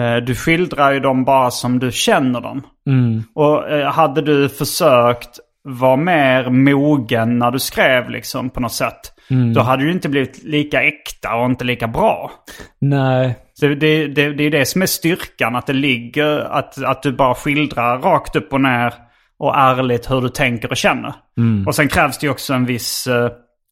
[0.00, 2.62] eh, du skildrar ju dem bara som du känner dem.
[2.86, 8.72] mm, Och eh, hade du försökt vara mer mogen när du skrev liksom på något
[8.72, 9.00] sätt.
[9.54, 12.30] Då hade du inte blivit lika äkta och inte lika bra.
[12.78, 17.02] nej, Så det, det, det är det som är styrkan, att det ligger, att, att
[17.02, 18.94] du bara skildrar rakt upp och ner
[19.38, 21.14] och ärligt hur du tänker och känner.
[21.66, 23.30] Och sen krävs det ju också en viss eh,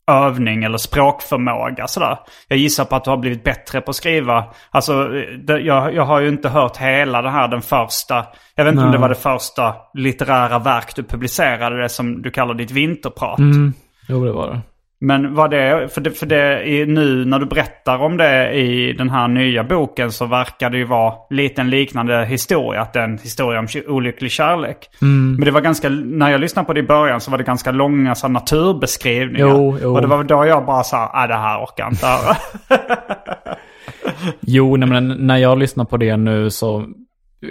[0.09, 2.19] övning eller språkförmåga sådär.
[2.49, 4.45] Jag gissar på att du har blivit bättre på att skriva.
[4.71, 5.09] Alltså,
[5.45, 8.27] det, jag, jag har ju inte hört hela det här, den första.
[8.55, 12.31] Jag vet inte om det var det första litterära verk du publicerade, det som du
[12.31, 13.39] kallar ditt vinterprat.
[13.39, 13.73] mm,
[14.09, 14.61] jo det var det.
[15.01, 18.93] Men vad det för det, för det är nu när du berättar om det i
[18.93, 22.81] den här nya boken så verkar det ju vara lite en liknande historia.
[22.81, 24.91] Att det är en historia om olycklig kärlek.
[25.37, 27.71] Men det var ganska, när jag lyssnade på det i början så var det ganska
[27.71, 29.49] långa så naturbeskrivningar.
[29.49, 29.95] Jo, jo.
[29.95, 32.37] Och det var då jag bara sa, nej det här orkar jag inte höra.
[34.41, 36.87] Jo, nej, men när jag lyssnar på det nu så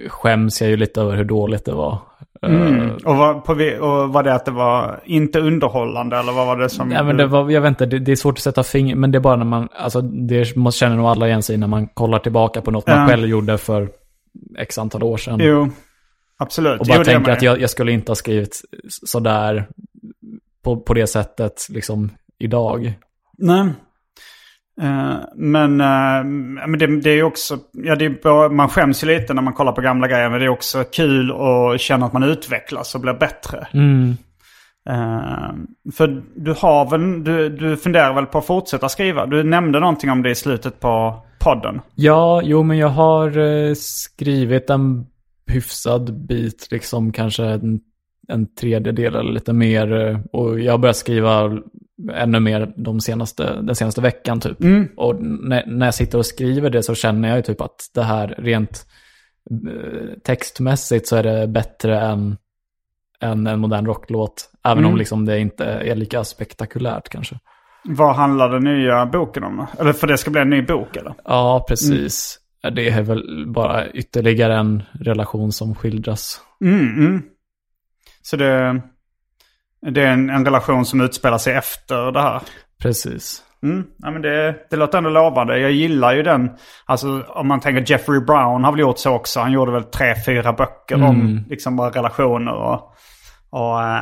[0.10, 2.00] skäms jag ju lite över hur dåligt det var.
[2.42, 2.90] Eh, Mm.
[3.06, 3.54] Och, var, på,
[3.86, 6.90] och var det att det var inte underhållande eller vad var det som...
[6.90, 9.12] Nej, men det var, jag vet inte, det, det är svårt att sätta finger, men
[9.12, 11.88] det är bara när man, alltså det måste känner nog alla igen sig när man
[11.88, 13.08] kollar tillbaka på något man Ja.
[13.08, 13.90] själv gjorde för
[14.58, 15.40] x antal år sedan.
[15.42, 15.70] Jo,
[16.38, 16.80] absolut.
[16.82, 18.62] Och bara jo, tänker att jag, jag skulle inte ha skrivit
[19.06, 19.68] sådär
[20.64, 22.94] på, på det sättet liksom idag.
[23.38, 23.70] Nej.
[24.82, 26.24] Eh, men eh,
[26.68, 29.72] men det, det är också, ja, det är, man skäms ju lite när man kollar
[29.72, 30.30] på gamla grejer.
[30.30, 33.68] Men det är också kul att känna att man utvecklas och blir bättre.
[33.74, 34.18] Mm.
[34.90, 35.52] Eh,
[35.94, 39.26] för du har väl, du, du funderar väl på att fortsätta skriva?
[39.26, 41.82] Du nämnde någonting om det i slutet på podden.
[41.96, 45.06] Ja, jo men jag har skrivit en
[45.48, 47.80] hyfsad bit, liksom kanske en,
[48.28, 50.20] en tredjedel eller lite mer.
[50.32, 51.60] Och jag har börjat skriva
[52.14, 54.58] ännu mer de senaste, den senaste veckan typ.
[54.98, 58.04] Och när, när jag sitter och skriver det så känner jag ju typ att det
[58.04, 58.86] här rent
[59.52, 62.38] eh, textmässigt så är det bättre än,
[63.22, 64.52] än en modern rocklåt.
[64.64, 64.92] Även Mm.
[64.92, 67.40] om liksom det inte är lika spektakulärt kanske.
[67.84, 69.68] Vad handlar den nya boken om då?
[69.80, 71.14] Eller för det ska bli en ny bok eller?
[71.26, 72.40] Ja, precis.
[72.72, 76.42] Det är väl bara ytterligare en relation som skildras.
[76.62, 77.22] Mm, mm.
[78.22, 78.82] Så det,
[79.82, 82.42] det är en, en relation som utspelar sig efter det här?
[82.82, 83.44] Precis.
[83.64, 83.84] Mm.
[83.98, 85.60] Ja, men det, det låter ändå lovande.
[85.60, 86.52] Jag gillar ju den.
[86.86, 89.40] Alltså om man tänker Jeffrey Brown har väl gjort så också.
[89.40, 92.54] Han gjorde väl tre, fyra böcker om liksom bara relationer.
[92.54, 92.94] Och,
[93.50, 94.02] och eh,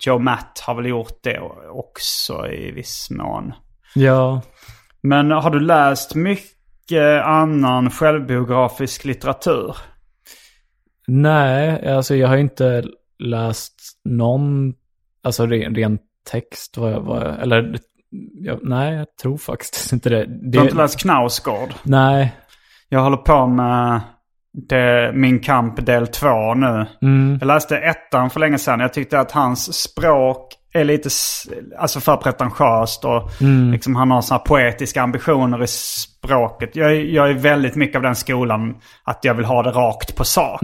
[0.00, 3.52] Joe Matt har väl gjort det också i viss mån.
[3.94, 4.42] Ja,
[5.02, 9.76] Men har du läst mycket annan självbiografisk litteratur?
[11.06, 12.84] nej, alltså jag har inte
[13.18, 13.74] läst
[14.04, 14.74] någon,
[15.24, 15.98] alltså ren, ren
[16.30, 17.78] text, vad jag, vad jag, eller
[18.40, 20.26] jag, nej, jag tror faktiskt inte det.
[20.50, 21.74] Du har inte läst Knausgård?
[21.82, 22.36] Nej,
[22.88, 24.00] Jag håller på med
[24.68, 26.86] det, Min kamp del 2 nu.
[27.02, 28.80] mm, Jag läste ettan för länge sedan.
[28.80, 31.08] Jag tyckte att hans språk är lite
[31.78, 33.04] alltså för pretentiöst.
[33.04, 33.30] Och
[33.72, 35.66] liksom han har såna här poetiska ambitioner i
[36.32, 36.76] språket.
[36.76, 40.16] Jag, är- jag är väldigt mycket av den skolan att jag vill ha det rakt
[40.16, 40.60] på sak.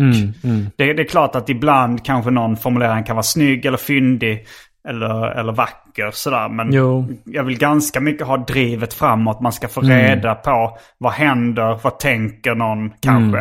[0.77, 4.47] Det, det är klart att ibland kanske någon formulering kan vara snygg eller fyndig.
[4.89, 6.49] Eller, eller vacker sådär.
[6.49, 7.09] Men Jo.
[7.25, 9.41] jag vill ganska mycket ha drivet framåt.
[9.41, 13.41] Man ska få reda på vad händer, vad tänker någon kanske.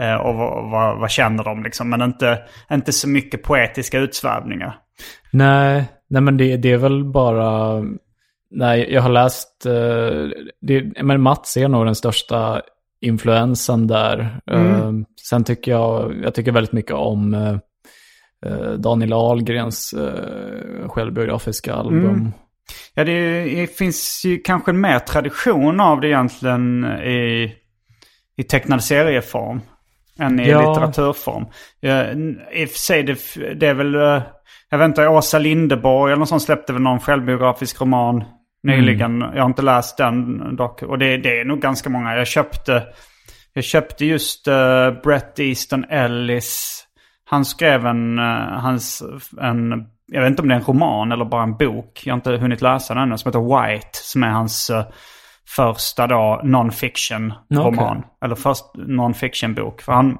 [0.00, 1.90] Eh, och vad, vad, vad känner de liksom.
[1.90, 2.38] Men inte,
[2.72, 4.74] inte så mycket poetiska utsvävningar.
[5.30, 7.82] nej, nej men det, det är väl bara,
[8.50, 10.30] nej, jag har läst, eh,
[10.60, 12.62] det, men Mats är nog den största
[13.00, 14.40] influensen där.
[14.50, 14.92] Eh,
[15.28, 17.56] sen tycker jag, jag tycker väldigt mycket om eh,
[18.46, 19.94] eh, Daniel Ahlgrens
[20.86, 22.32] självbiografiska album.
[22.94, 27.54] Ja, det, det finns ju kanske mer tradition av det egentligen i,
[28.36, 29.60] i tecknad serieform.
[30.18, 30.68] Än i Ja.
[30.68, 31.44] litteraturform.
[32.52, 33.18] I och för sig, det,
[33.54, 34.22] det är väl...
[34.70, 38.24] Jag vet inte, Åsa Linderborg eller någon sån släppte väl någon självbiografisk roman
[38.62, 39.20] nyligen.
[39.20, 40.82] Jag har inte läst den dock.
[40.82, 42.16] Och det, det är nog ganska många.
[42.16, 42.82] Jag köpte,
[43.52, 46.82] jag köpte just uh, Brett Easton Ellis.
[47.28, 49.02] Han skrev en, eh, hans,
[49.40, 52.02] en, jag vet inte om det är en roman eller bara en bok.
[52.04, 53.18] Jag har inte hunnit läsa den ännu.
[53.18, 53.88] Som heter White.
[53.92, 54.84] Som är hans eh,
[55.56, 58.02] första då non-fiction roman.
[58.24, 59.82] Eller först non-fiction bok.
[59.82, 60.18] För han,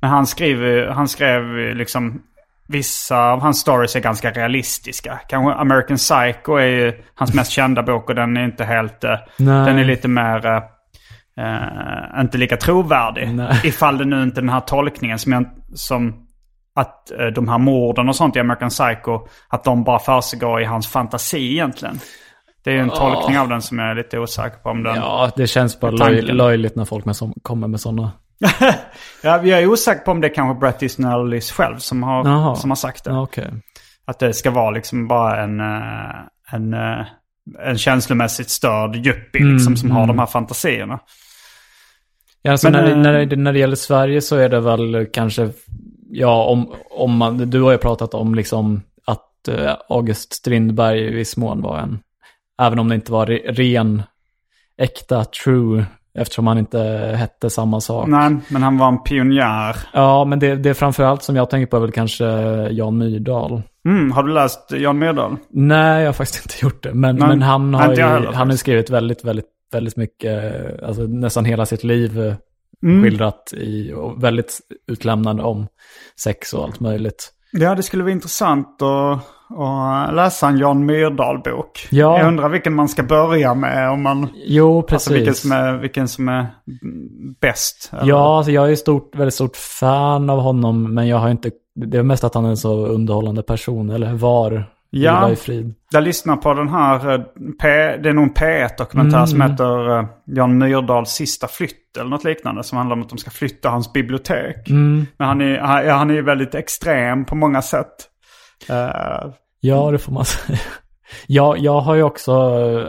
[0.00, 2.22] men han skrev, han skrev liksom
[2.68, 5.20] Vissa av hans stories är ganska realistiska.
[5.28, 9.04] Kanske American Psycho är ju hans mest kända bok och den är inte helt...
[9.04, 9.66] eh, Nej.
[9.66, 10.46] Den är lite mer...
[10.46, 13.34] eh, inte lika trovärdig.
[13.34, 13.60] Nej.
[13.64, 15.44] Ifall det nu inte den här tolkningen som, jag,
[15.74, 16.26] som
[16.74, 20.64] att eh, de här morden och sånt i American Psycho, att de bara försiggår i
[20.64, 22.00] hans fantasi egentligen.
[22.64, 24.96] Det är ju en tolkning av den som jag är lite osäker på om den...
[24.96, 28.12] Ja, det känns bara löj, löjligt när folk med som, kommer med sådana.
[29.22, 32.54] Ja, jag är osäker på om det är kanske Bret Easton Ellis själv som har,
[32.54, 33.12] som har sagt det.
[33.12, 33.50] Okej.
[34.04, 36.14] Att det ska vara liksom bara en, eh,
[36.52, 37.06] en, eh,
[37.58, 41.00] en känslomässigt störd yuppie liksom, som har de här fantasierna.
[42.42, 45.06] Ja, alltså Men, när, eh, när, det, när det gäller Sverige så är det väl
[45.12, 45.50] kanske,
[46.10, 49.48] ja, om, om man, du har ju pratat om liksom att
[49.88, 51.98] August Strindberg i viss mån var en,
[52.62, 54.02] även om det inte var re, ren,
[54.78, 56.78] äkta, true, eftersom han inte
[57.18, 58.08] hette samma sak.
[58.08, 59.76] Nej, men han var en pionjär.
[59.92, 62.24] Ja, men det, det är framförallt som jag tänker på är väl kanske
[62.70, 63.62] Jan Myrdal.
[63.88, 65.36] Mm, har du läst Jan Myrdal?
[65.50, 66.94] Nej, jag har faktiskt inte gjort det.
[66.94, 68.02] Men, Nej, men han har ju
[68.32, 72.34] han har skrivit väldigt, väldigt, väldigt mycket, alltså nästan hela sitt liv eh,
[72.82, 73.02] Mm.
[73.02, 75.66] skildrat i, och väldigt utlämnande om
[76.20, 77.32] sex och allt möjligt.
[77.52, 79.20] Ja, det skulle vara intressant att,
[79.56, 81.86] att läsa en Jan Myrdal-bok.
[81.90, 82.18] Ja.
[82.18, 83.90] Jag undrar vilken man ska börja med.
[83.90, 84.94] Om man, Jo, precis.
[84.94, 86.46] alltså vilken som är, vilken som är
[87.40, 87.90] bäst.
[87.92, 88.04] eller?
[88.08, 91.98] Ja, alltså jag är stort, väldigt stort fan av honom, men jag har inte, det
[91.98, 95.34] är mest att han är en så underhållande person, eller var, Ja.
[95.92, 97.20] Jag lyssnar på den här, eh,
[97.62, 97.68] P,
[98.02, 99.50] det är nog en P1-dokumentär som Mm.
[99.50, 102.62] heter eh, Jan Myrdals sista flytt eller något liknande.
[102.62, 104.68] Som handlar om att de ska flytta hans bibliotek.
[104.70, 105.06] Mm.
[105.18, 107.86] Men han är, ja, han är ju väldigt extrem på många sätt.
[108.68, 109.30] Eh,
[109.60, 110.58] Ja, det får man säga.
[111.26, 112.32] Ja, jag har ju också,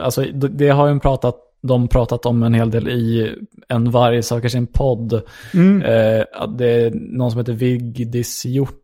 [0.02, 3.34] alltså det, har ju pratat, de pratat om en hel del i
[3.68, 5.12] En varg söker sin podd.
[5.12, 8.76] Eh, att det är någon som heter Vigdis Hjort.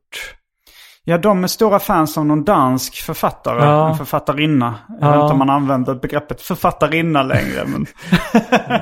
[1.04, 3.64] ja, de är stora fans av någon dansk författare.
[3.64, 3.88] Ja.
[3.88, 4.74] En författarinna.
[4.88, 5.12] Jag Ja.
[5.12, 7.64] vet inte om man använder begreppet författarinna längre.
[7.66, 7.86] Men,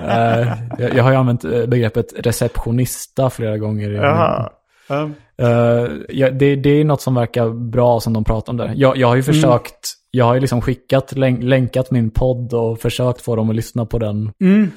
[0.09, 0.49] Eh,
[0.79, 3.91] jag, jag har ju använt eh, begreppet receptionista flera gånger.
[3.91, 4.51] i- jaha.
[4.91, 8.73] Eh, Eh, ja, det, det är något som verkar bra som de pratar om där.
[8.77, 12.81] Jag, jag har ju försökt, jag har ju liksom skickat, länk, länkat min podd och
[12.81, 14.33] försökt få dem att lyssna på den.
[14.41, 14.71] Mm.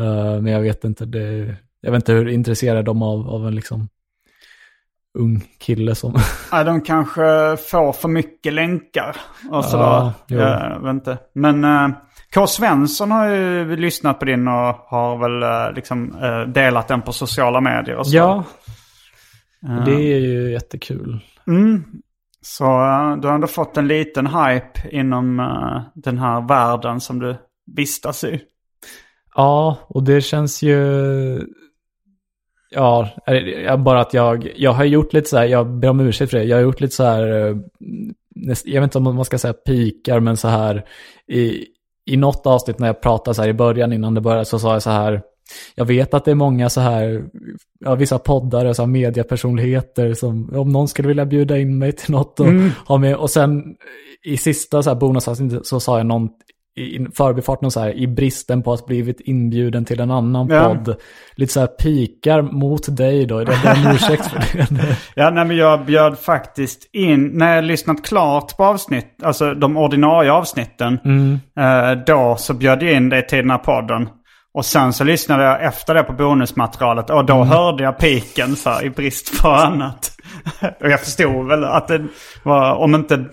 [0.00, 3.54] Eh, men jag vet inte, det, jag vet inte hur intresserade de av, av en
[3.54, 3.88] liksom
[5.18, 6.14] ung kille som...
[6.50, 9.16] Ja, de kanske får för mycket länkar
[9.50, 9.84] och sådär.
[9.84, 11.18] Ja, jag vet inte.
[11.34, 11.90] Men uh,
[12.34, 12.46] K.
[12.46, 17.12] Svensson har ju lyssnat på din och har väl eh, liksom eh, delat den på
[17.12, 18.16] sociala medier och så.
[18.16, 18.44] ja,
[19.60, 21.20] det är ju jättekul.
[21.46, 21.84] Mm.
[22.42, 27.18] Så eh, du har ändå fått en liten hype inom eh, den här världen som
[27.18, 27.36] du
[27.76, 28.40] vistas i.
[29.34, 31.46] Ja, och det känns ju...
[32.72, 33.08] Ja,
[33.78, 36.44] bara att jag, jag har gjort lite så här, jag ber om ursäkt för det,
[36.44, 37.56] jag har gjort lite så här, eh,
[38.64, 40.84] jag vet inte om man ska säga pikar, men så här,
[41.26, 41.66] i,
[42.04, 44.72] i något avsnitt när jag pratade så här i början innan det började så sa
[44.72, 45.22] jag så här,
[45.74, 47.24] jag vet att det är många så här,
[47.80, 52.10] ja, vissa poddare, så här mediapersonligheter som, om någon skulle vilja bjuda in mig till
[52.10, 52.46] något och
[52.86, 53.62] ha med, och sen
[54.24, 56.28] i sista så här bonusavsnittet så sa jag någon,
[56.76, 60.64] i förbifarten så här, i bristen på att blivit inbjuden till en annan Ja.
[60.68, 60.96] podd,
[61.34, 64.96] lite så här pikar mot dig då, jag ber om ursäkt för det.
[65.14, 69.76] Ja, nej, men jag bjöd faktiskt in, när jag lyssnat klart på avsnitt, alltså de
[69.76, 70.98] ordinarie avsnitten,
[71.58, 74.08] eh, då så bjöd jag in dig till den här podden.
[74.54, 78.84] Och sen så lyssnade jag efter det på bonusmaterialet och då hörde jag piken här,
[78.84, 80.12] i brist på annat.
[80.80, 82.06] och jag förstod väl att det
[82.42, 83.24] var, om inte,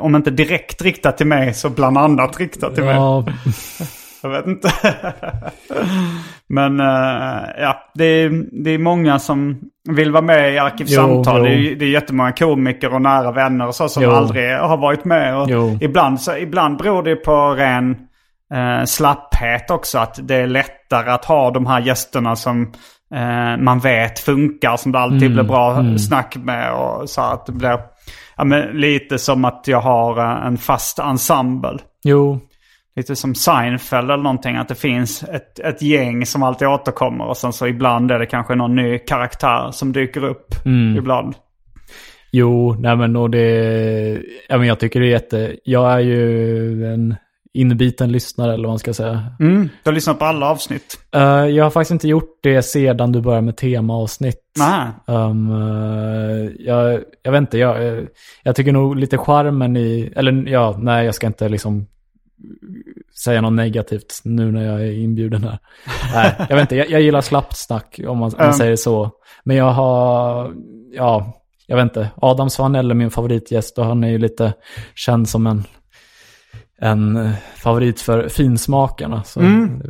[0.00, 2.94] om inte direkt riktat till mig så bland annat riktat till mig.
[2.94, 3.24] Ja,
[4.22, 4.72] Jag vet inte.
[6.48, 11.38] Men eh, ja, det är, det är många som vill vara med i Arkivsamtal.
[11.38, 11.72] Jo, Det, jo.
[11.72, 14.10] är, det är jättemånga komiker och nära vänner och så som Jo.
[14.10, 15.36] aldrig har varit med.
[15.36, 15.78] Och Jo.
[15.80, 17.96] ibland, så, ibland beror det på ren
[18.54, 19.98] eh, slapphet också.
[19.98, 22.72] Att det är lättare att ha de här gästerna som
[23.14, 24.76] eh, man vet funkar.
[24.76, 26.72] Som det alltid Mm, blir bra snack med.
[26.74, 27.78] Och så att det blir
[28.36, 31.78] ja, men lite som att jag har eh, en fast ensemble.
[32.04, 32.40] jo,
[32.96, 34.56] Lite som Seinfeld eller någonting.
[34.56, 37.24] Att det finns ett, ett gäng som alltid återkommer.
[37.24, 40.54] Och sen så ibland är det kanske någon ny karaktär som dyker upp.
[40.98, 41.34] Ibland.
[42.32, 46.86] jo, nej men och det, ja men jag tycker det är jätte, jag är ju
[46.94, 47.14] en
[47.56, 49.26] inbiten lyssnare eller vad man ska säga.
[49.40, 49.68] Mm.
[49.82, 50.98] Du har lyssnat på alla avsnitt.
[51.14, 54.42] Eh, jag har faktiskt inte gjort det sedan du började med temaavsnitt.
[55.06, 58.06] Um, eh, jag, jag vet inte, jag,
[58.42, 61.86] jag tycker nog lite charmen i, eller ja, nej jag ska inte liksom
[63.24, 65.58] säga något negativt nu när jag är inbjuden här.
[66.14, 69.10] nej, jag vet inte, jag, jag gillar slappt snack om man, om man säger så.
[69.44, 70.52] Men jag har,
[70.92, 74.52] ja, jag vet inte, Adam Svanell är min favoritgäst och han är ju lite
[74.94, 75.64] känd som en,
[76.82, 79.22] en eh, favorit för finsmakarna.
[79.24, 79.82] Så Mm.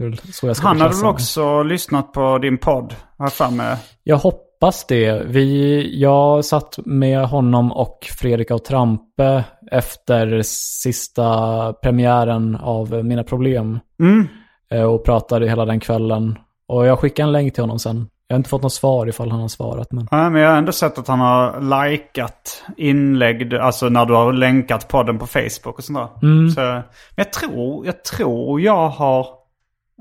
[0.62, 2.94] Han hade väl också lyssnat på din podd.
[3.30, 3.76] För mig.
[4.02, 5.22] Jag hoppas det.
[5.26, 13.80] Vi, jag satt med honom och Fredrik av Trampe efter sista premiären av Mina Problem.
[14.00, 14.28] Mm.
[14.70, 16.38] eh, Och pratade hela den kvällen.
[16.68, 18.06] Och jag skickade en länk till honom sen.
[18.28, 19.92] Jag har inte fått något svar ifall han har svarat.
[19.92, 20.08] Men...
[20.10, 21.60] Ja, men jag har ändå sett att han har
[21.90, 23.54] likat inlägg.
[23.54, 26.48] Alltså när du har länkat podden på Facebook och sånt där.
[26.48, 26.82] Så, men
[27.16, 29.26] jag tror, jag tror jag har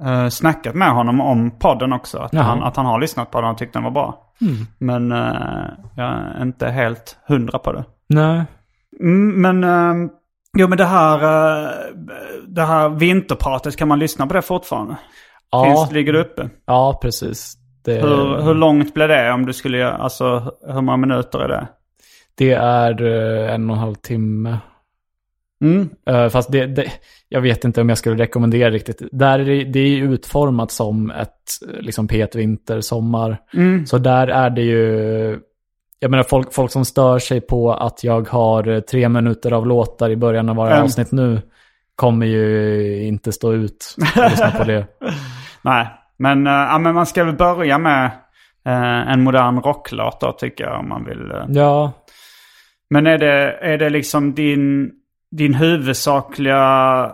[0.06, 2.18] uh, snackat med honom om podden också.
[2.18, 2.44] Att Jaha.
[2.44, 4.26] han, att han har lyssnat på den och tyckt den var bra.
[4.78, 7.84] Men eh, jag är inte helt hundra på det.
[8.10, 8.44] Nej.
[9.00, 10.12] Mm, men, eh,
[10.58, 11.70] jo men det här, eh,
[12.48, 14.96] det här vinterpratet, kan man lyssna på det fortfarande?
[15.50, 16.50] Ja, Finns, ligger det uppe?
[16.66, 17.58] ja precis.
[17.86, 21.48] Det, Hur, hur långt blir det om du skulle göra, alltså hur många minuter är
[21.48, 21.68] det?
[22.38, 24.58] det är eh, en och en halv timme.
[25.62, 25.90] Mm.
[26.10, 26.92] Eh, fast det, det,
[27.30, 29.02] jag vet inte om jag skulle rekommendera riktigt.
[29.12, 31.32] Där är det, det är ju utformat som ett
[31.80, 33.38] liksom P1 Vinter, sommar.
[33.54, 33.86] Mm.
[33.86, 35.40] Så där är det ju,
[36.00, 39.68] jag menar folk, folk som stör sig på att jag har eh, tre minuter av
[39.68, 40.84] låtar i början av varje Mm.
[40.84, 41.42] avsnitt nu
[41.96, 44.88] kommer ju inte stå ut och lyssna på det.
[45.62, 45.88] Nej,
[46.18, 48.06] men, eh, ja, men man ska väl börja med
[48.66, 51.32] eh, en modern rocklåt då tycker jag om man vill.
[51.32, 51.46] eh.
[51.48, 51.92] Ja,
[52.90, 54.92] Men är det, är det liksom din,
[55.32, 57.12] din huvudsakliga...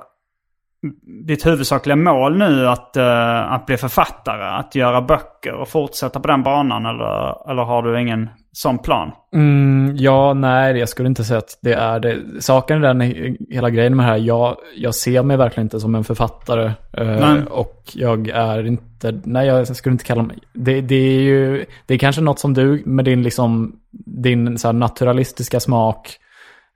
[1.27, 4.43] Ditt huvudsakliga mål nu att, eh, att bli författare?
[4.59, 6.85] Att göra böcker och fortsätta på den banan?
[6.85, 9.11] Eller, eller har du ingen sån plan?
[9.33, 12.17] Mm, ja, nej, jag skulle inte säga att det är det.
[12.39, 13.01] Saken är den,
[13.49, 16.71] hela grejen med det här, jag, jag ser mig verkligen inte som en författare.
[16.93, 21.65] eh, och jag är inte, nej jag skulle inte kalla mig, det, det är ju,
[21.85, 23.75] det är kanske något som du med din liksom,
[24.05, 26.17] din så naturalistiska smak,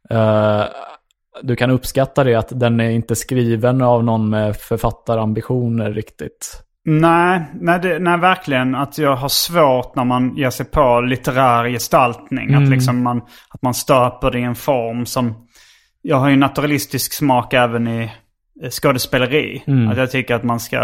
[0.09, 0.63] eh,
[1.41, 6.64] du kan uppskatta det att den är inte skriven av någon med författarambitioner riktigt.
[6.87, 8.75] Nej, nej, det, nej, verkligen.
[8.75, 12.53] Att jag har svårt när man ger sig på litterär gestaltning.
[12.53, 15.47] Att, liksom man, att man stöper det i en form som...
[16.01, 18.11] Jag har ju naturalistisk smak även i
[18.63, 19.63] eh, skådespeleri.
[19.91, 20.81] Att jag tycker att man ska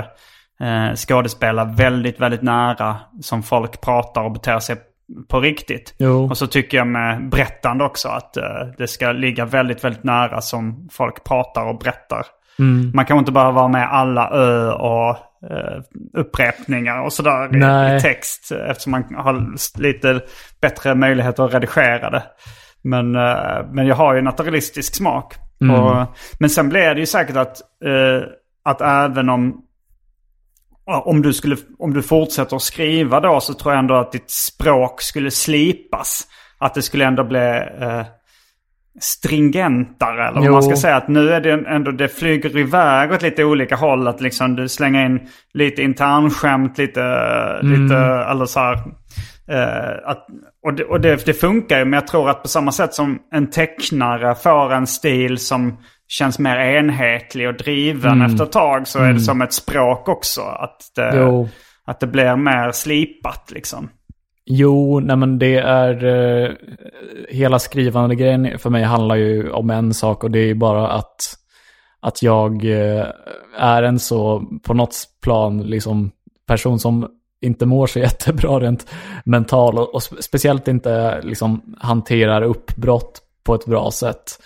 [0.62, 4.76] eh, skådespela väldigt, väldigt nära som folk pratar och beter sig
[5.28, 5.96] på riktigt.
[6.00, 6.30] Jo.
[6.30, 8.44] Och så tycker jag med berättande också att eh,
[8.78, 12.26] det ska ligga väldigt, väldigt nära som folk pratar och berättar.
[12.60, 12.92] Mm.
[12.96, 15.18] Man kan inte bara vara med alla ö och
[16.14, 17.98] upprepningar och sådär Nej.
[17.98, 18.52] i text.
[18.52, 20.22] Eftersom man har lite
[20.62, 22.24] bättre möjligheter att redigera det.
[22.82, 25.36] Men, eh, men jag har ju naturalistisk smak.
[25.62, 25.76] Mm.
[25.76, 26.08] Och,
[26.40, 28.28] men sen blir det ju säkert att, eh,
[28.64, 29.66] att även om
[30.86, 34.30] om du, skulle, om du fortsätter att skriva då så tror jag ändå att ditt
[34.30, 36.28] språk skulle slipas.
[36.58, 38.06] Att det skulle ändå bli eh,
[39.00, 40.28] stringentare.
[40.28, 40.96] Eller vad man ska säga.
[40.96, 44.08] Att nu är det ändå, det flyger iväg åt lite olika håll.
[44.08, 45.20] Att liksom du slänger in
[45.54, 47.02] lite internskämt, lite,
[47.62, 47.96] lite
[48.30, 48.74] eller så här.
[49.48, 50.28] Eh, att,
[50.64, 53.20] och det, och det, det funkar ju, men jag tror att på samma sätt som
[53.32, 55.78] en tecknare får en stil som
[56.08, 60.42] känns mer enhetlig och driven efter ett tag så är det som ett språk också.
[60.42, 61.50] Att det, Jo.
[61.86, 63.90] att det blir mer slipat liksom.
[64.46, 66.06] Jo, nej men det är...
[66.06, 66.52] Eh,
[67.30, 70.88] hela skrivande grejen för mig handlar ju om en sak och det är ju bara
[70.88, 71.38] att,
[72.00, 73.06] att jag eh,
[73.58, 76.12] är en så, på något plan, liksom
[76.48, 77.08] person som
[77.42, 78.94] inte mår så jättebra rent
[79.26, 84.42] mentalt och, och spe- speciellt inte liksom hanterar uppbrott på ett bra sätt.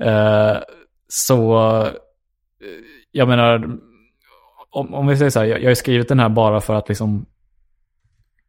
[0.00, 0.56] Eh,
[1.08, 1.88] så, eh,
[3.10, 3.78] jag menar,
[4.70, 6.88] om, om vi säger så här, jag, jag har skrivit den här bara för att
[6.88, 7.26] liksom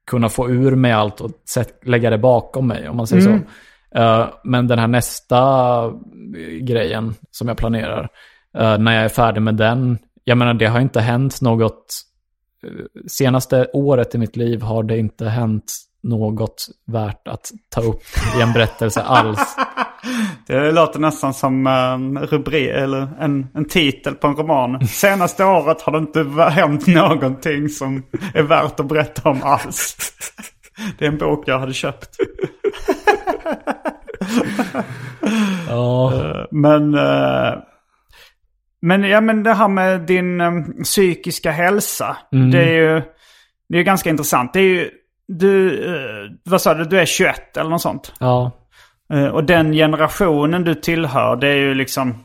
[0.07, 1.31] kunna få ur mig allt och
[1.83, 3.39] lägga det bakom mig, om man säger så.
[3.99, 5.93] Eh, men den här nästa
[6.61, 8.09] grejen som jag planerar,
[8.57, 12.01] eh, när jag är färdig med den, jag menar det har inte hänt något,
[12.63, 18.01] eh, senaste året i mitt liv har det inte hänt något värt att ta upp
[18.39, 19.55] i en berättelse alls.
[20.47, 24.87] Det låter nästan som um, rubrik eller en, en titel på en roman.
[24.87, 28.03] Senaste året har det inte hänt någonting som
[28.33, 29.97] är värt att berätta om alls.
[30.97, 32.09] Det är en bok jag hade köpt.
[35.67, 36.13] Ja,
[36.51, 37.53] Men, eh,
[38.81, 40.51] men, ja, men det här med din eh,
[40.83, 42.17] psykiska hälsa.
[42.51, 43.01] Det är ju
[43.69, 44.53] det är ganska intressant.
[44.53, 44.89] Det är ju,
[45.27, 48.13] du, eh, vad sa du, du är 21 eller något sånt.
[48.19, 48.66] ja, Eh,
[49.33, 52.23] Och den generationen du tillhör, det är ju liksom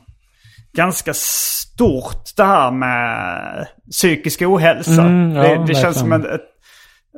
[0.72, 5.02] ganska stort det här med psykisk ohälsa.
[5.02, 6.34] Mm, ja, det, det känns som verkligen.
[6.34, 6.48] ett.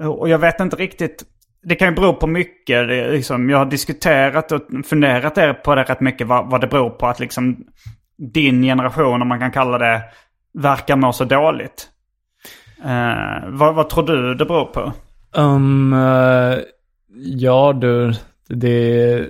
[0.01, 1.25] Och jag vet inte riktigt.
[1.63, 2.87] Det kan ju bero på mycket.
[2.89, 6.27] Liksom, jag har diskuterat och funderat på det rätt mycket.
[6.27, 7.57] Vad, vad det beror på att liksom
[8.35, 10.03] din generation, om man kan kalla det,
[10.59, 11.89] verkar må så dåligt.
[12.85, 14.93] Eh, vad, vad tror du det beror på?
[15.37, 16.59] Um, eh,
[17.17, 18.13] ja du,
[18.49, 19.29] det,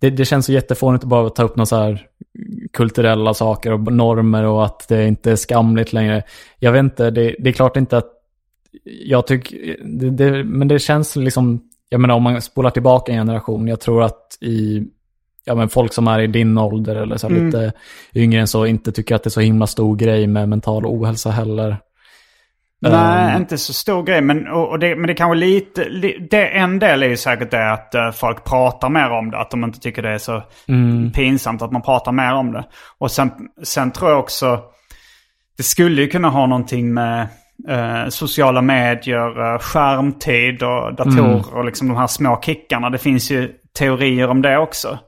[0.00, 2.06] det, det känns så jättefånigt att bara ta upp några så här
[2.72, 6.22] kulturella saker och normer och att det inte är skamligt längre.
[6.58, 8.08] Jag vet inte, det, det är klart inte att
[8.84, 13.18] jag tycker, det, det, men det känns liksom, jag menar om man spolar tillbaka en
[13.18, 14.84] generation, jag tror att i,
[15.44, 17.72] ja men folk som är i din ålder eller så här lite
[18.14, 21.30] yngre än så inte tycker att det är så himla stor grej med mental ohälsa
[21.30, 21.76] heller.
[22.90, 24.20] Nej, inte så stor grej.
[24.20, 25.88] Men, och, och det, men det kanske lite...
[25.88, 29.38] Li, det, en del är ju säkert det att eh, folk pratar mer om det.
[29.38, 30.42] Att de inte tycker det är så
[31.14, 32.64] pinsamt att man pratar mer om det.
[32.98, 33.30] Och sen,
[33.62, 34.60] sen tror jag också...
[35.56, 37.28] Det skulle ju kunna ha någonting med
[37.68, 42.90] eh, sociala medier, eh, skärmtid och datorer och liksom de här små kickarna.
[42.90, 44.98] Det finns ju teorier om det också.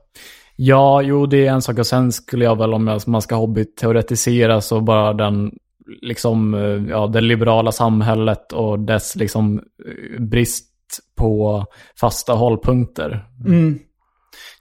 [0.56, 3.34] Ja, jo det är en sak och sen skulle jag väl om jag- man ska
[3.34, 5.52] hobbyteoretisera så bara den
[6.02, 10.70] liksom, eh, ja, det liberala samhället och dess liksom eh, brist
[11.18, 11.64] på
[12.00, 13.24] fasta hållpunkter.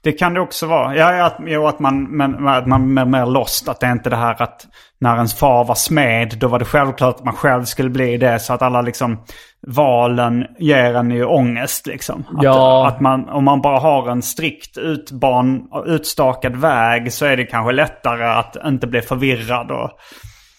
[0.02, 0.96] Det kan det också vara.
[0.96, 3.68] Ja, ja, att, jo, att man, men, att man är mer lost.
[3.68, 4.66] Att det är inte det här att
[5.00, 8.38] när ens far var smed, då var det självklart att man själv skulle bli det.
[8.38, 9.24] Så att alla liksom
[9.66, 12.24] valen ger en ju ångest liksom.
[12.36, 12.88] Att, Ja.
[12.88, 17.72] att man, om man bara har en strikt utban, utstakad väg så är det kanske
[17.72, 19.70] lättare att inte bli förvirrad.
[19.70, 19.90] Och,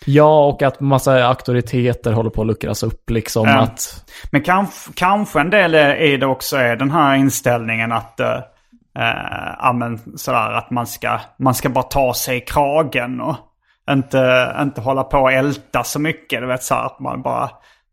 [0.06, 3.48] Ja, och att massa auktoriteter håller på att luckras upp liksom.
[3.48, 3.60] Ja.
[3.60, 8.36] Att, Men kanske, kanske en del i det också är den här inställningen att, eh,
[9.00, 13.36] eh, ja, men sådär, att man ska, man ska bara ta sig i kragen och
[13.92, 16.42] inte, inte hålla på och älta så mycket.
[16.42, 17.50] Du vet så här, att man bara,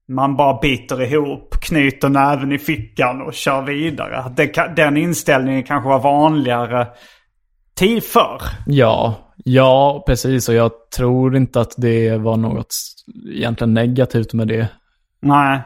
[0.08, 4.24] man bara biter ihop, knyter näven i fickan och kör vidare.
[4.36, 6.86] Det, den inställningen kanske var vanligare
[7.78, 8.42] tid förr.
[8.66, 9.14] ja,
[9.44, 10.48] ja, precis.
[10.48, 12.74] Och jag tror inte att det var något
[13.34, 14.68] egentligen negativt med det.
[15.22, 15.62] Nej.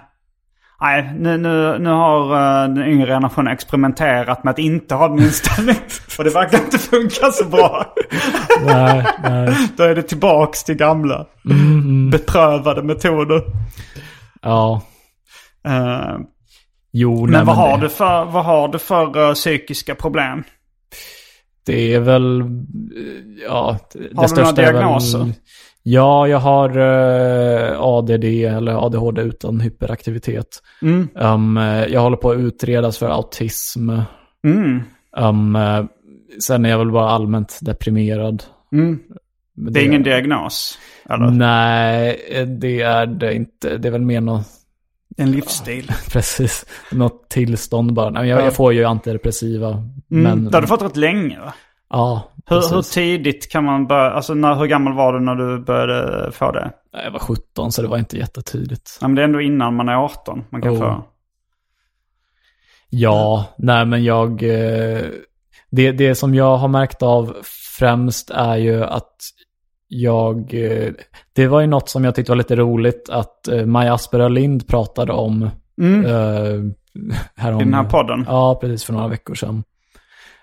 [0.81, 5.19] Nej, nu, nu, nu har eh, den yngre generationen experimenterat med att inte ha den
[5.19, 5.83] inställningen.
[6.19, 7.95] Och det verkar inte funka så bra.
[8.65, 9.57] Nej, nej.
[9.77, 11.27] Då är det tillbaks till gamla
[12.11, 13.43] beprövade metoder.
[14.43, 14.83] Ja.
[15.69, 16.17] Eh,
[16.99, 20.45] Jo, nej, Men vad har, det, du för, vad har du för eh, psykiska problem?
[21.67, 22.47] Det är väl, eh,
[23.47, 23.79] ja.
[23.93, 25.33] Det Har du största några är väl- diagnoser?
[25.83, 30.63] Ja, jag har eh, ADD eller ADHD utan hyperaktivitet.
[30.83, 31.09] Mm.
[31.15, 33.91] Um, eh, jag håller på att utredas för autism.
[34.45, 34.83] Mm.
[35.17, 35.59] Um,
[36.41, 38.43] sen är jag väl bara allmänt deprimerad.
[38.73, 38.99] Mm.
[39.57, 40.79] Men Det är ingen diagnos?
[41.11, 41.31] Eller?
[41.31, 42.21] Nej,
[42.61, 43.79] det är det inte.
[43.79, 44.47] Det är väl mer något,
[45.17, 45.93] En livsstil?
[46.13, 48.11] precis, något tillstånd bara.
[48.11, 48.45] Nej, jag, Ja.
[48.45, 49.69] jag får ju antidepressiva.
[49.71, 49.93] Mm.
[50.09, 51.55] Men, Det har du fått rätt länge va?
[51.91, 55.59] Ja, Hur, hur tidigt kan man börja, alltså när, hur gammal var du när du
[55.65, 56.71] började få det?
[57.05, 58.99] Jag var 17 så det var inte jättetidigt.
[59.01, 60.79] Ja, men det är ändå innan man är 18 man kan Oh.
[60.79, 61.05] få.
[62.89, 64.43] Ja, nej men jag...
[64.43, 65.01] eh,
[65.71, 67.37] Det, det som jag har märkt av
[67.79, 69.17] främst är ju att
[69.89, 70.55] jag...
[70.55, 70.93] eh,
[71.33, 74.67] Det var ju något som jag tyckte var lite roligt att eh, Maja Asperö Lind
[74.69, 75.51] pratade om.
[75.81, 76.05] Mm.
[77.37, 78.25] härom, I den här podden?
[78.29, 79.65] Ja, precis för några veckor sedan.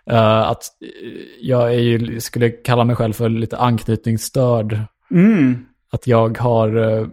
[0.09, 0.63] Eh, att
[1.41, 4.79] jag är ju, skulle kalla mig själv för lite anknytningsstörd.
[5.11, 5.65] Mm.
[5.91, 6.99] Att jag har...
[6.99, 7.07] eh,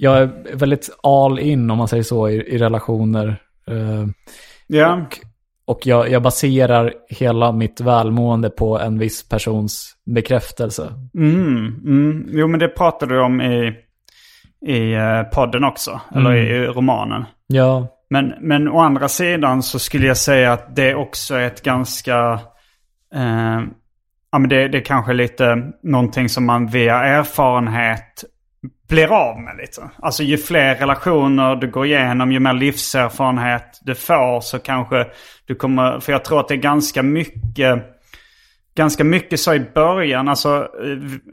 [0.00, 3.36] Jag är väldigt all in om man säger så i, i relationer.
[3.68, 4.06] Eh,
[4.66, 4.94] Ja.
[4.94, 5.18] och
[5.66, 10.92] och jag, jag baserar hela mitt välmående på en viss persons bekräftelse.
[11.14, 11.66] Mm.
[11.84, 12.26] Mm.
[12.28, 13.74] Jo men det pratade du om i,
[14.66, 16.00] i eh, podden också.
[16.14, 17.24] Eller i, i romanen.
[17.46, 21.62] Ja, Men, men å andra sidan så skulle jag säga att det också är ett
[21.62, 22.40] ganska...
[23.14, 23.60] Eh,
[24.32, 28.24] ja men det, det är kanske lite någonting som man via erfarenhet
[28.92, 29.90] blir av med lite.
[30.02, 35.06] Alltså ju fler relationer du går igenom, ju mer livserfarenhet du får så kanske
[35.46, 36.00] du kommer...
[36.00, 37.82] För jag tror att det är ganska mycket...
[38.74, 40.28] Ganska mycket så i början.
[40.28, 40.68] Alltså,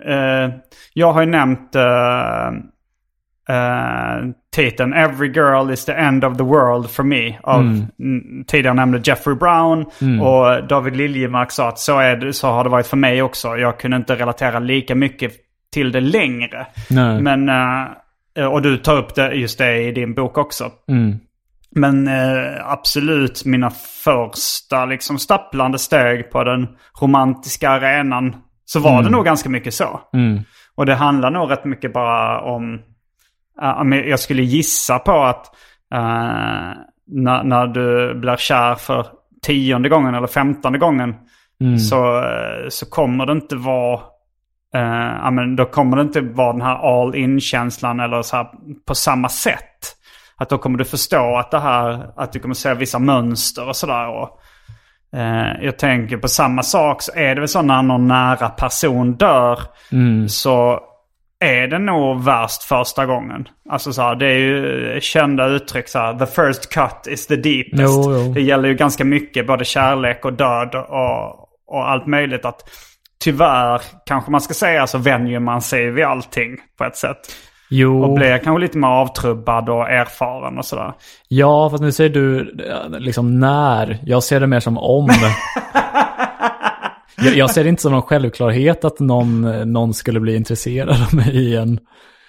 [0.05, 0.49] eh, eh,
[0.93, 2.47] jag har ju nämnt eh,
[3.49, 4.23] eh,
[4.55, 7.39] titeln Every girl is the end of the world for me.
[7.43, 8.45] Av mm.
[8.47, 9.85] tidigare nämnde Jeffrey Brown.
[10.21, 13.57] Och David Liljemark sa att så, är det, så har det varit för mig också.
[13.57, 16.67] Jag kunde inte relatera lika mycket till det längre.
[16.89, 17.21] nej.
[17.21, 17.49] Men,
[18.37, 20.71] eh, och du tar upp det, just det i din bok också.
[20.89, 21.19] Mm.
[21.71, 23.69] Men eh, absolut mina
[24.03, 26.67] första liksom stapplande steg på den
[27.01, 30.01] romantiska arenan så var det nog ganska mycket så.
[30.13, 30.39] Mm.
[30.75, 32.81] Och det handlar nog rätt mycket bara om...
[33.83, 35.45] Men jag skulle gissa på att
[35.93, 36.71] eh,
[37.07, 39.05] när, när du blir kär för
[39.41, 41.15] tionde gången eller femtonde gången
[41.89, 44.01] så, eh, så kommer det inte vara...
[44.75, 48.47] eh, ja, men då kommer det inte vara den här all in-känslan eller så här
[48.87, 49.95] på samma sätt.
[50.37, 53.75] Att då kommer du förstå att det här, att du kommer se vissa mönster och
[53.75, 54.07] sådär.
[54.07, 54.39] Och,
[55.19, 59.13] eh, jag tänker på samma sak så är det väl så när någon nära person
[59.13, 59.59] dör
[60.27, 60.79] så
[61.39, 63.47] är det nog värst första gången.
[63.69, 67.35] Alltså så här, det är ju kända uttryck så här, the first cut is the
[67.35, 67.83] deepest.
[67.83, 68.33] Jo, jo.
[68.33, 72.45] Det gäller ju ganska mycket, både kärlek och död och, och allt möjligt.
[72.45, 72.69] Att
[73.23, 77.17] tyvärr, kanske man ska säga, så vänjer man sig vid allting på ett sätt.
[77.69, 80.93] Jo, Och blir kanske lite mer avtrubbad och erfaren och sådär.
[81.27, 82.39] ja, fast nu säger du
[82.69, 83.99] eh, liksom när.
[84.05, 85.09] Jag ser det mer som om.
[87.17, 89.41] jag, jag ser det inte som någon självklarhet att någon,
[89.73, 91.79] någon skulle bli intresserad av mig igen.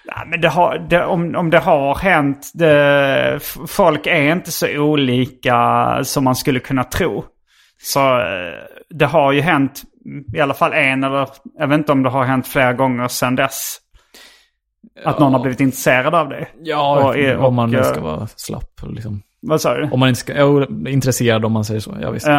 [0.04, 4.78] Ja, men det har, det, om, om det har hänt, det, folk är inte så
[4.78, 7.24] olika som man skulle kunna tro.
[7.82, 8.54] Så eh,
[8.90, 9.82] det har ju hänt
[10.34, 13.36] i alla fall en eller jag vet inte om det har hänt flera gånger sedan
[13.36, 13.76] dess.
[15.04, 16.50] Att någon har blivit intresserad av dig.
[16.62, 18.80] Ja, Och- och, om man nu ska eh, vara slapp.
[18.82, 19.22] Liksom.
[19.42, 19.88] Vad sa du?
[19.92, 21.96] Om man inte ska, jo, intresserad om man säger så.
[22.00, 22.26] Ja, visst.
[22.28, 22.38] Eh,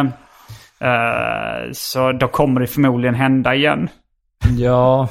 [0.80, 3.88] eh, så då kommer det förmodligen hända igen.
[4.58, 5.08] Ja,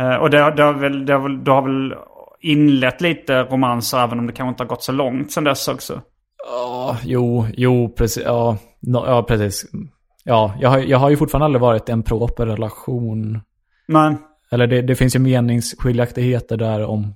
[0.00, 1.94] Eh, och det, det, har väl, det har väl, du har väl
[2.40, 6.00] inlett lite romanser även om det kanske inte har gått så långt sedan dess också.
[6.50, 8.22] Ja, jo, jo, precis.
[8.26, 9.66] Ja, no, ja precis.
[10.30, 13.40] Ja, jag har, jag har ju fortfarande aldrig varit i en proper relation.
[13.88, 14.18] Men
[14.50, 17.14] Eller det, det finns ju meningsskiljaktigheter där om...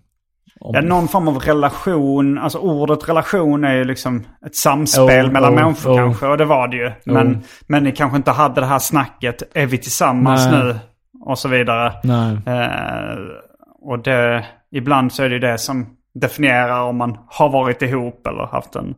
[0.60, 5.32] om ja, någon form av relation, alltså ordet relation är ju liksom ett samspel Oh,
[5.32, 5.96] mellan oh, människor oh.
[5.96, 6.26] kanske.
[6.26, 6.92] Och det var det ju.
[7.04, 7.38] Men, Oh.
[7.66, 10.64] men ni kanske inte hade det här snacket, är vi tillsammans Nej.
[10.64, 10.78] nu?
[11.20, 11.92] Och så vidare.
[12.02, 12.38] Nej.
[12.46, 13.18] Eh,
[13.82, 18.26] och det, ibland så är det ju det som definierar om man har varit ihop
[18.26, 18.94] eller haft en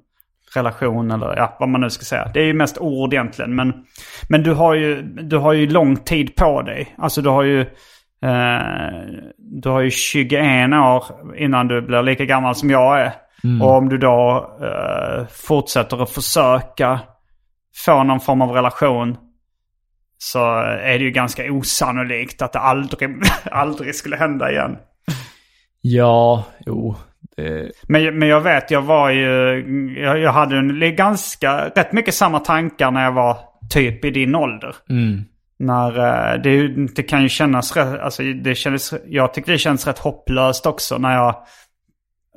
[0.57, 2.31] relation eller ja, vad man nu ska säga.
[2.35, 3.55] Det är ju mest ord egentligen.
[3.55, 3.73] Men,
[4.29, 6.95] men du, har ju, du har ju lång tid på dig.
[6.99, 7.61] Alltså du har ju,
[8.25, 9.01] eh,
[9.39, 11.05] du har ju 21 år
[11.37, 13.13] innan du blir lika gammal som jag är.
[13.61, 17.01] Och om du då eh, fortsätter att försöka
[17.85, 19.17] få någon form av relation
[20.19, 23.11] så är det ju ganska osannolikt att det aldrig,
[23.51, 24.77] aldrig skulle hända igen.
[25.81, 26.97] Ja, jo.
[27.37, 29.25] Det, Men, men jag vet, jag var ju...
[29.99, 33.37] Jag, jag hade en, ganska, rätt mycket samma tankar när jag var
[33.71, 34.75] typ i din ålder.
[35.59, 39.99] När eh, det, det kan ju kännas alltså det kändes, jag tycker det känns rätt
[39.99, 41.35] hopplöst också när jag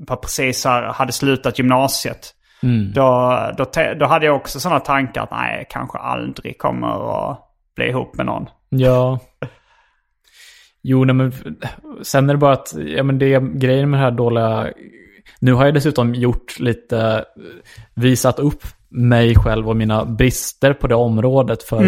[0.07, 2.33] bara precis här hade slutat gymnasiet.
[2.93, 7.29] Då, då, te- då hade jag också sådana tankar att nej, jag kanske aldrig kommer
[7.31, 7.39] att
[7.75, 8.45] bli ihop med någon.
[8.69, 9.19] Ja.
[10.81, 11.33] Jo, nej, men
[12.01, 14.73] sen är det bara att, ja men det grejen med det här dåliga...
[15.39, 17.25] Nu har jag dessutom gjort lite,
[17.95, 21.83] visat upp mig själv och mina brister på det området för,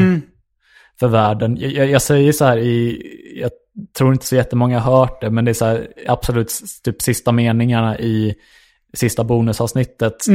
[1.00, 1.58] för världen.
[1.60, 3.04] Jag, jag, säger så här i,
[3.36, 3.52] jag
[3.98, 6.52] tror inte så jättemånga har hört det, men det är så här absolut
[6.84, 8.36] typ sista meningarna i
[8.94, 10.28] sista bonusavsnittet.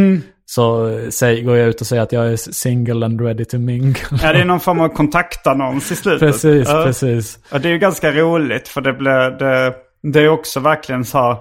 [0.49, 4.19] Så säg, går jag ut och säger att jag är single and ready to mingle.
[4.23, 6.21] Ja, det är någon form av kontaktannons i slutet.
[6.21, 6.83] precis, Ja.
[6.85, 7.39] precis.
[7.53, 9.75] Ja, det är ju ganska roligt för det blir, det,
[10.13, 11.37] det är också verkligen så här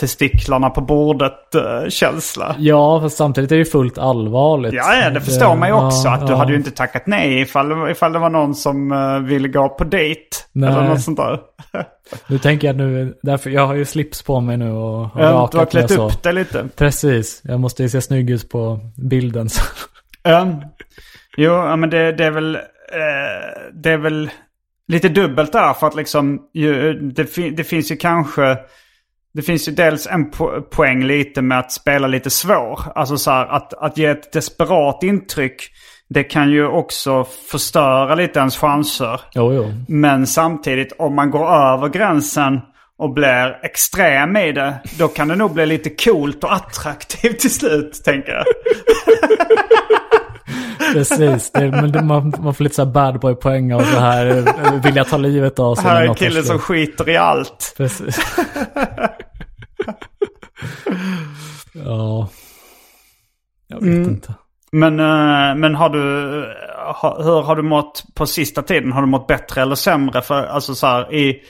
[0.00, 2.56] testiklarna på bordet eh, känsla.
[2.58, 4.72] Ja, fast samtidigt är det fullt allvarligt.
[4.72, 6.08] Ja, ja, det förstår man ju också.
[6.08, 6.36] ja, att du ja.
[6.36, 9.84] hade ju inte tackat nej ifall, ifall det var någon som uh, ville gå på
[9.84, 10.20] dejt.
[10.54, 10.70] Nej.
[10.70, 11.40] Eller något sånt där.
[12.28, 15.18] Nu tänker jag nu, därför, jag har ju slips på mig nu och, och Ja,
[15.20, 16.68] du har rakat klätt upp det lite.
[16.76, 19.48] Precis, jag måste ju se snygg ut på bilden.
[19.48, 19.62] så.
[20.22, 20.62] Ja.
[21.36, 22.54] Jo, men det, det är väl...
[22.54, 22.60] Eh,
[23.72, 24.30] det är väl
[24.88, 26.40] lite dubbelt där för att liksom...
[26.54, 28.56] Ju, det, fin- det finns ju kanske...
[29.34, 32.80] Det finns ju dels en po- poäng lite med att spela lite svår.
[32.94, 35.70] Alltså så här, att, att ge ett desperat intryck.
[36.08, 39.20] Det kan ju också förstöra lite ens chanser.
[39.34, 39.72] Jo, jo.
[39.88, 42.60] Men samtidigt om man går över gränsen
[42.98, 44.74] och blir extrem i det.
[44.98, 48.44] Då kan det nog bli lite coolt och attraktivt till slut, tänker jag.
[50.92, 54.26] Precis, det, men det, man, man får lite så här bad boy-poäng och så här,
[54.36, 55.84] eh, vill jag ta livet av sig.
[55.84, 57.74] Här är en kille som skiter i allt.
[57.76, 58.18] Precis.
[61.72, 62.28] ja.
[63.68, 64.08] Jag vet Mm.
[64.10, 64.34] inte.
[64.74, 66.00] Men, eh, men har du,
[67.02, 68.92] ha, hur har du mått på sista tiden?
[68.92, 70.22] Har du mått bättre eller sämre?
[70.22, 71.40] För alltså så här i,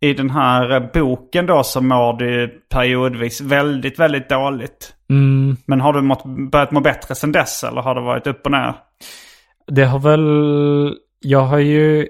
[0.00, 4.94] i den här eh, boken då så mår du periodvis väldigt, väldigt dåligt.
[5.10, 8.46] Mm, Men har du mått, börjat må bättre sedan dess eller har det varit upp
[8.46, 8.74] och ner?
[9.72, 12.06] det har väl, jag har ju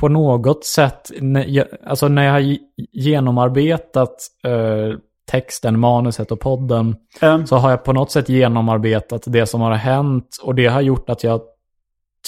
[0.00, 2.58] på något sätt, när jag, alltså när jag har ge-
[2.92, 4.14] genomarbetat
[4.44, 4.98] eh,
[5.30, 7.46] texten, manuset och podden, Mm.
[7.46, 11.10] så har jag på något sätt genomarbetat det som har hänt och det har gjort
[11.10, 11.40] att jag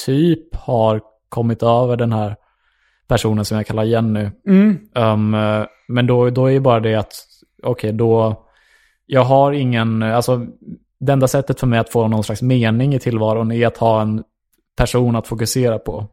[0.07, 2.37] typ har kommit över den här
[3.09, 4.31] personen som jag kallar Jenny.
[4.47, 4.79] Mm.
[4.95, 5.31] Um,
[5.89, 7.13] men då, då är ju bara det att,
[7.63, 8.45] okej då,
[9.07, 10.47] jag har ingen, alltså
[11.01, 14.03] det enda sättet för mig att få någon slags mening i tillvaron är att ha
[14.03, 14.23] en
[14.77, 16.09] person att fokusera på.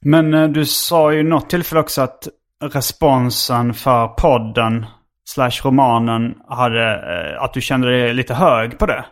[0.00, 2.28] Men eh, du sa ju något tillfälle också att
[2.60, 4.86] responsen för podden
[5.24, 9.04] slash romanen hade, eh, att du kände dig lite hög på det.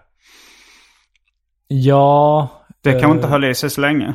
[1.69, 2.49] Ja,
[2.83, 3.17] Det kan Eh.
[3.17, 4.15] inte höll i sig så länge.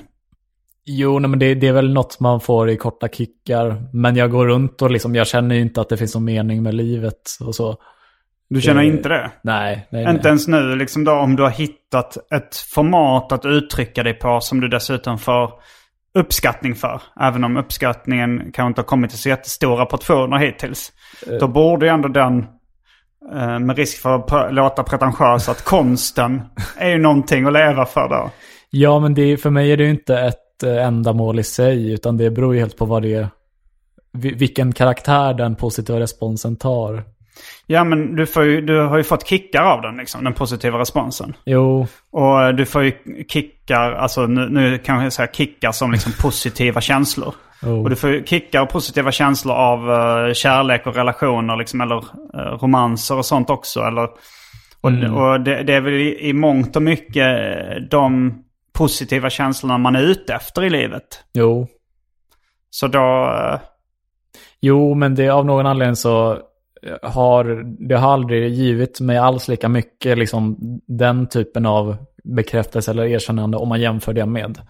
[0.85, 3.81] jo nej, men det, det är väl något man får i korta kickar.
[3.93, 6.73] Men jag går runt och liksom, jag känner inte att det finns någon mening med
[6.73, 7.75] livet och så.
[8.49, 9.31] Du känner Det- inte det?
[9.41, 10.15] Nej, nej, nej.
[10.15, 14.39] Inte ens nu liksom då om du har hittat ett format att uttrycka dig på
[14.41, 15.51] som du dessutom får
[16.13, 17.01] uppskattning för.
[17.21, 20.91] Även om uppskattningen kanske inte har kommit till så jättestora portioner hittills.
[21.39, 22.45] Då borde ju ändå den,
[23.33, 26.41] eh, med risk för att låta pretentiös, att konsten
[26.77, 28.29] är ju någonting att leva för då.
[28.69, 31.91] Ja, men det, är- för mig är det ju inte ett eh, ändamål i sig,
[31.91, 33.27] utan det beror ju helt på vad det är,
[34.13, 37.03] vi- vilken karaktär den positiva responsen tar.
[37.65, 40.79] Ja men du, får ju, du har ju fått kickar av den liksom, den positiva
[40.79, 41.33] responsen.
[41.45, 42.91] Jo, Och eh, du får ju
[43.27, 47.33] kickar, alltså nu, nu kan jag säga kickar som liksom positiva känslor.
[47.63, 47.83] Oh.
[47.83, 52.57] Och du får kickar och positiva känslor av eh, kärlek och relationer liksom, eller uh,
[52.61, 53.81] romanser och sånt också.
[53.81, 54.03] Eller,
[54.81, 58.33] och och det, det är väl i, i mångt och mycket eh, de
[58.73, 61.23] positiva känslorna man är ute efter i livet.
[61.33, 61.67] jo.
[62.69, 63.33] Så då...
[63.39, 63.59] eh,
[64.59, 66.37] Jo, men det av någon anledning så
[67.01, 73.05] har det har aldrig givit mig alls lika mycket liksom den typen av bekräftelse eller
[73.05, 74.61] erkännande om man jämför det med,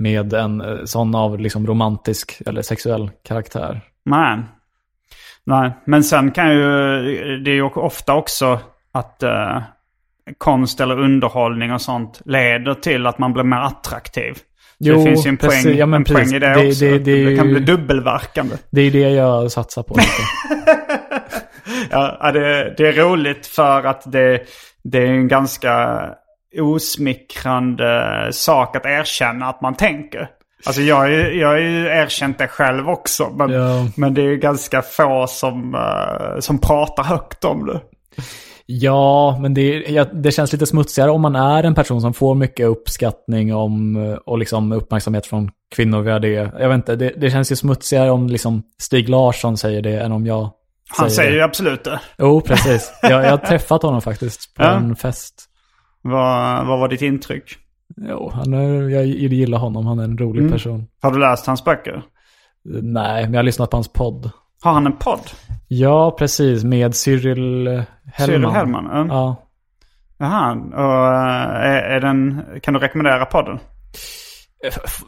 [0.00, 3.80] med en eh, sån av liksom romantisk eller sexuell karaktär.
[4.04, 4.38] Nej.
[5.44, 6.60] Nej, men sen kan ju...
[7.44, 8.60] Det är ju ofta också
[8.92, 9.62] att eh,
[10.38, 14.34] konst eller underhållning och sånt leder till att man blir mer attraktiv.
[14.78, 15.76] Jo, det finns ju en poäng.
[15.76, 16.84] Ja, en poäng i det, Det- också.
[16.84, 18.56] det- det det kan ju- bli dubbelverkande.
[18.70, 19.96] Det är det jag satsar på.
[21.90, 26.00] Ja, det, är roligt för att det är en ganska
[26.58, 30.28] osmickrande sak att erkänna att man tänker.
[30.66, 33.30] Alltså jag har ju, jag har ju erkänt det själv också.
[33.36, 33.86] Men, Ja.
[33.96, 37.80] men det är ju ganska få som, eh, som pratar högt om det.
[38.66, 42.34] Ja, men det, ja, det känns lite smutsigare om man är en person som får
[42.34, 46.28] mycket uppskattning om, eh, och liksom uppmärksamhet från kvinnor via det.
[46.58, 50.12] Jag vet inte, det, det känns ju smutsigare om liksom Stig Larsson säger det än
[50.12, 50.50] om jag
[50.88, 51.36] Han säger det.
[51.36, 52.00] ju absolut det.
[52.18, 52.92] Jo, precis.
[53.02, 54.70] Jag, jag har träffat honom faktiskt på Ja.
[54.76, 55.46] en fest.
[56.02, 57.56] Vad, vad var ditt intryck?
[57.96, 59.86] Jo, han är, jag gillar honom.
[59.86, 60.52] Han är en rolig Mm.
[60.52, 60.86] person.
[61.02, 62.02] Har du läst hans böcker?
[62.82, 64.30] Nej, men jag har lyssnat på hans podd.
[64.62, 65.30] Har han en podd?
[65.68, 66.64] Ja, precis.
[66.64, 67.84] Med Cyril Hellman.
[68.26, 68.88] Cyril Hellman?
[68.92, 69.06] Ja.
[69.08, 69.46] Ja.
[70.18, 73.58] Jaha, och eh, är, är den, kan du rekommendera podden?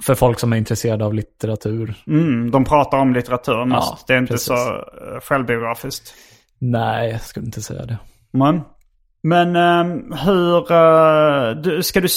[0.03, 1.95] För folk som är intresserade av litteratur.
[2.07, 3.89] Mm, de pratar om litteratur mest.
[3.91, 4.47] Ja, det är inte precis.
[4.47, 6.15] så eh, självbiografiskt.
[6.59, 7.99] Nej, jag skulle inte säga det.
[8.31, 8.61] Men,
[9.23, 10.73] men ehm, hur...
[10.73, 12.09] eh, du, ska du,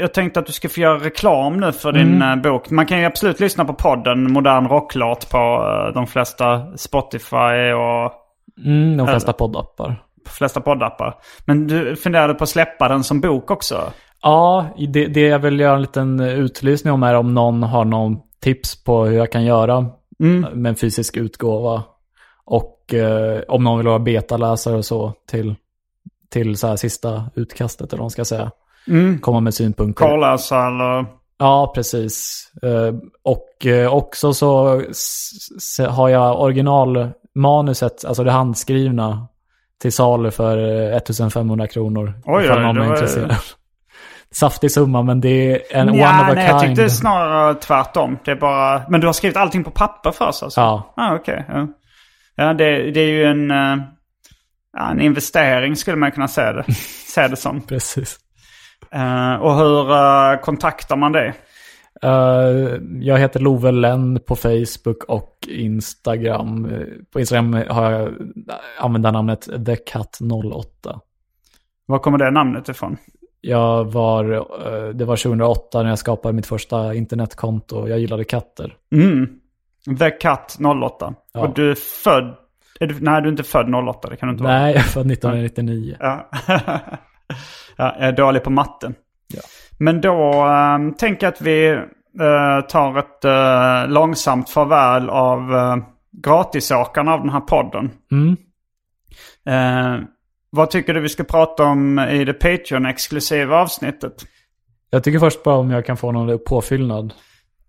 [0.00, 2.38] jag tänkte att du ska få göra reklam nu för din Mm.
[2.38, 2.70] eh, bok.
[2.70, 8.12] Man kan ju absolut lyssna på podden Modern Rocklåt på eh, de flesta Spotify och
[8.64, 10.02] Mm, de flesta poddappar.
[10.26, 11.14] på flesta poddappar.
[11.46, 13.82] Men du funderade på att släppa den som bok också?
[14.22, 18.16] Ja, det, det jag vill göra en liten utlysning om är om någon har någon
[18.42, 19.86] tips på hur jag kan göra
[20.52, 21.82] med en fysisk utgåva.
[22.44, 22.94] Och
[23.48, 25.54] om någon vill vara betaläsare och så till,
[26.32, 28.50] till så här sista utkastet eller vad man ska säga.
[29.20, 30.04] Komma med synpunkter.
[30.06, 31.06] Karläsa eller...
[31.38, 32.46] Ja, precis.
[32.62, 34.82] Eh, Och eh, också så
[35.88, 39.26] har jag originalmanuset, alltså det handskrivna,
[39.82, 40.58] till salu för
[40.90, 42.14] eh, 1500 kronor.
[42.24, 43.36] Oj, oj, någon det är var- intresserad.
[44.34, 46.76] Saftig summa, men det är en Nja, one of a nej, jag kind.
[46.76, 48.18] tyckte snarare tvärtom.
[48.24, 48.82] Det är bara...
[48.88, 50.60] Men du har skrivit allting på papper först alltså?
[50.60, 50.94] Ja.
[50.96, 51.44] Ah, okej.
[51.48, 51.66] ja.
[52.36, 53.76] ja, det, det är ju en, eh,
[54.72, 56.72] ja, en investering skulle man kunna se det,
[57.06, 57.60] se det som.
[57.60, 58.18] Precis.
[58.92, 61.34] Eh, och hur eh, kontaktar man det?
[62.02, 66.72] Eh, jag heter Love Lenn på Facebook och Instagram.
[67.12, 68.12] På Instagram har jag
[68.78, 70.64] användarnamnet TheCat08.
[71.86, 72.96] Var kommer det namnet ifrån?
[73.40, 74.24] Jag var,
[74.92, 77.88] det var 2008 när jag skapade mitt första internetkonto.
[77.88, 78.76] Jag gillade katter.
[78.92, 79.28] Mm.
[79.98, 81.14] The Cat 08.
[81.32, 81.40] Ja.
[81.40, 82.36] Och du är född...
[82.82, 84.08] Är du, nej, du är inte född 08.
[84.08, 84.58] Det kan du inte vara.
[84.58, 85.96] Nej, jag är född 1999.
[86.00, 86.30] Ja.
[87.76, 88.94] ja, jag är dålig på matten.
[89.34, 89.40] Ja.
[89.78, 91.68] Men då äh, tänker jag att vi
[92.20, 95.76] äh, tar ett äh, långsamt farväl av äh,
[96.22, 97.90] gratisåkarna av den här podden.
[98.12, 98.36] Mm.
[99.46, 100.04] Eh,
[100.50, 104.24] vad tycker du vi ska prata om i det Patreon-exklusiva avsnittet?
[104.90, 107.14] Jag tycker först bara om jag kan få någon påfyllnad.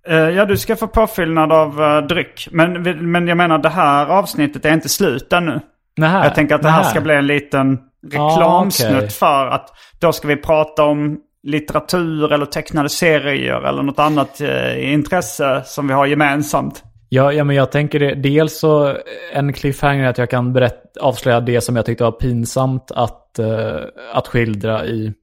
[0.08, 2.48] Eh, ja, du ska få påfyllnad av uh, dryck.
[2.52, 2.82] Men,
[3.12, 5.60] men jag menar, det här avsnittet är inte slut ännu.
[5.98, 6.90] Nähä, Jag tänker att det här nähä.
[6.90, 7.80] ska bli en liten
[8.18, 9.10] Ah, reklamsnutt okej.
[9.10, 14.94] för att då ska vi prata om litteratur eller tecknade serier eller något annat eh,
[14.94, 16.84] intresse som vi har gemensamt.
[17.10, 18.16] Ja, ja, men jag tänker det.
[18.16, 18.98] Dels så
[19.34, 23.76] en cliffhanger att jag kan berätta, avslöja det som jag tyckte var pinsamt att, eh,
[24.14, 25.14] att skildra i,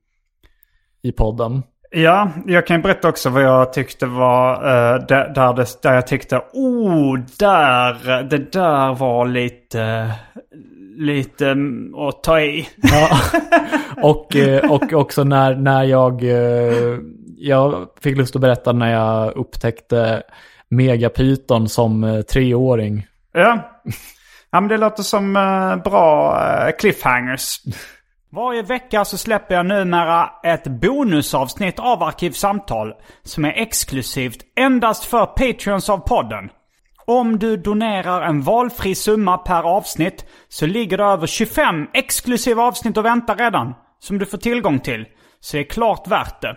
[1.02, 1.62] i podden.
[1.92, 6.06] Ja, jag kan berätta också vad jag tyckte var eh, där, där, det, där jag
[6.06, 10.12] tyckte, oh, där, det där var lite,
[10.96, 12.68] lite mm, att ta i.
[12.82, 13.08] Ja.
[14.02, 16.98] och, eh, och också när, när jag, eh,
[17.36, 20.22] jag fick lust att berätta när jag upptäckte
[20.68, 23.06] Megapyton som treåring.
[23.32, 23.80] Ja.
[24.50, 25.32] ja, men det låter som
[25.84, 26.40] bra
[26.78, 27.60] cliffhangers.
[28.32, 35.26] Varje vecka så släpper jag numera ett bonusavsnitt av Arkivsamtal som är exklusivt endast för
[35.26, 36.50] Patreons av podden.
[37.06, 42.96] Om du donerar en valfri summa per avsnitt så ligger det över 25 exklusiva avsnitt
[42.96, 45.06] och väntar redan som du får tillgång till.
[45.40, 46.56] Så det är klart värt det.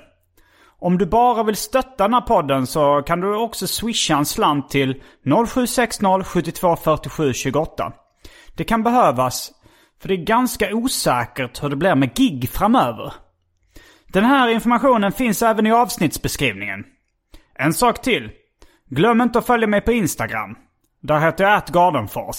[0.80, 4.69] Om du bara vill stötta den här podden så kan du också swisha en slant
[4.69, 5.01] till
[5.47, 6.76] 0760 72
[8.55, 9.51] Det kan behövas,
[10.04, 13.14] för det är ganska osäkert hur det blir med gig framöver.
[14.08, 16.84] Den här informationen finns även i avsnittsbeskrivningen.
[17.56, 18.30] En sak till.
[18.89, 20.56] Glöm inte att följa mig på Instagram.
[21.01, 22.38] Där heter jag atgardenfors.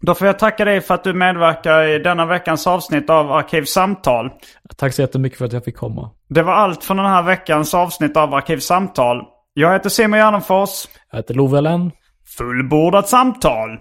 [0.00, 4.30] Då får jag tacka dig för att du medverkar i denna veckans avsnitt av Arkivsamtal.
[4.76, 6.10] Tack så jättemycket för att jag fick komma.
[6.28, 9.22] Det var allt från den här veckans avsnitt av Arkivsamtal.
[9.54, 10.86] Jag heter Simon Gärdenfors.
[11.10, 11.92] Jag heter Love Ellen.
[12.38, 13.78] Fullbordat samtal!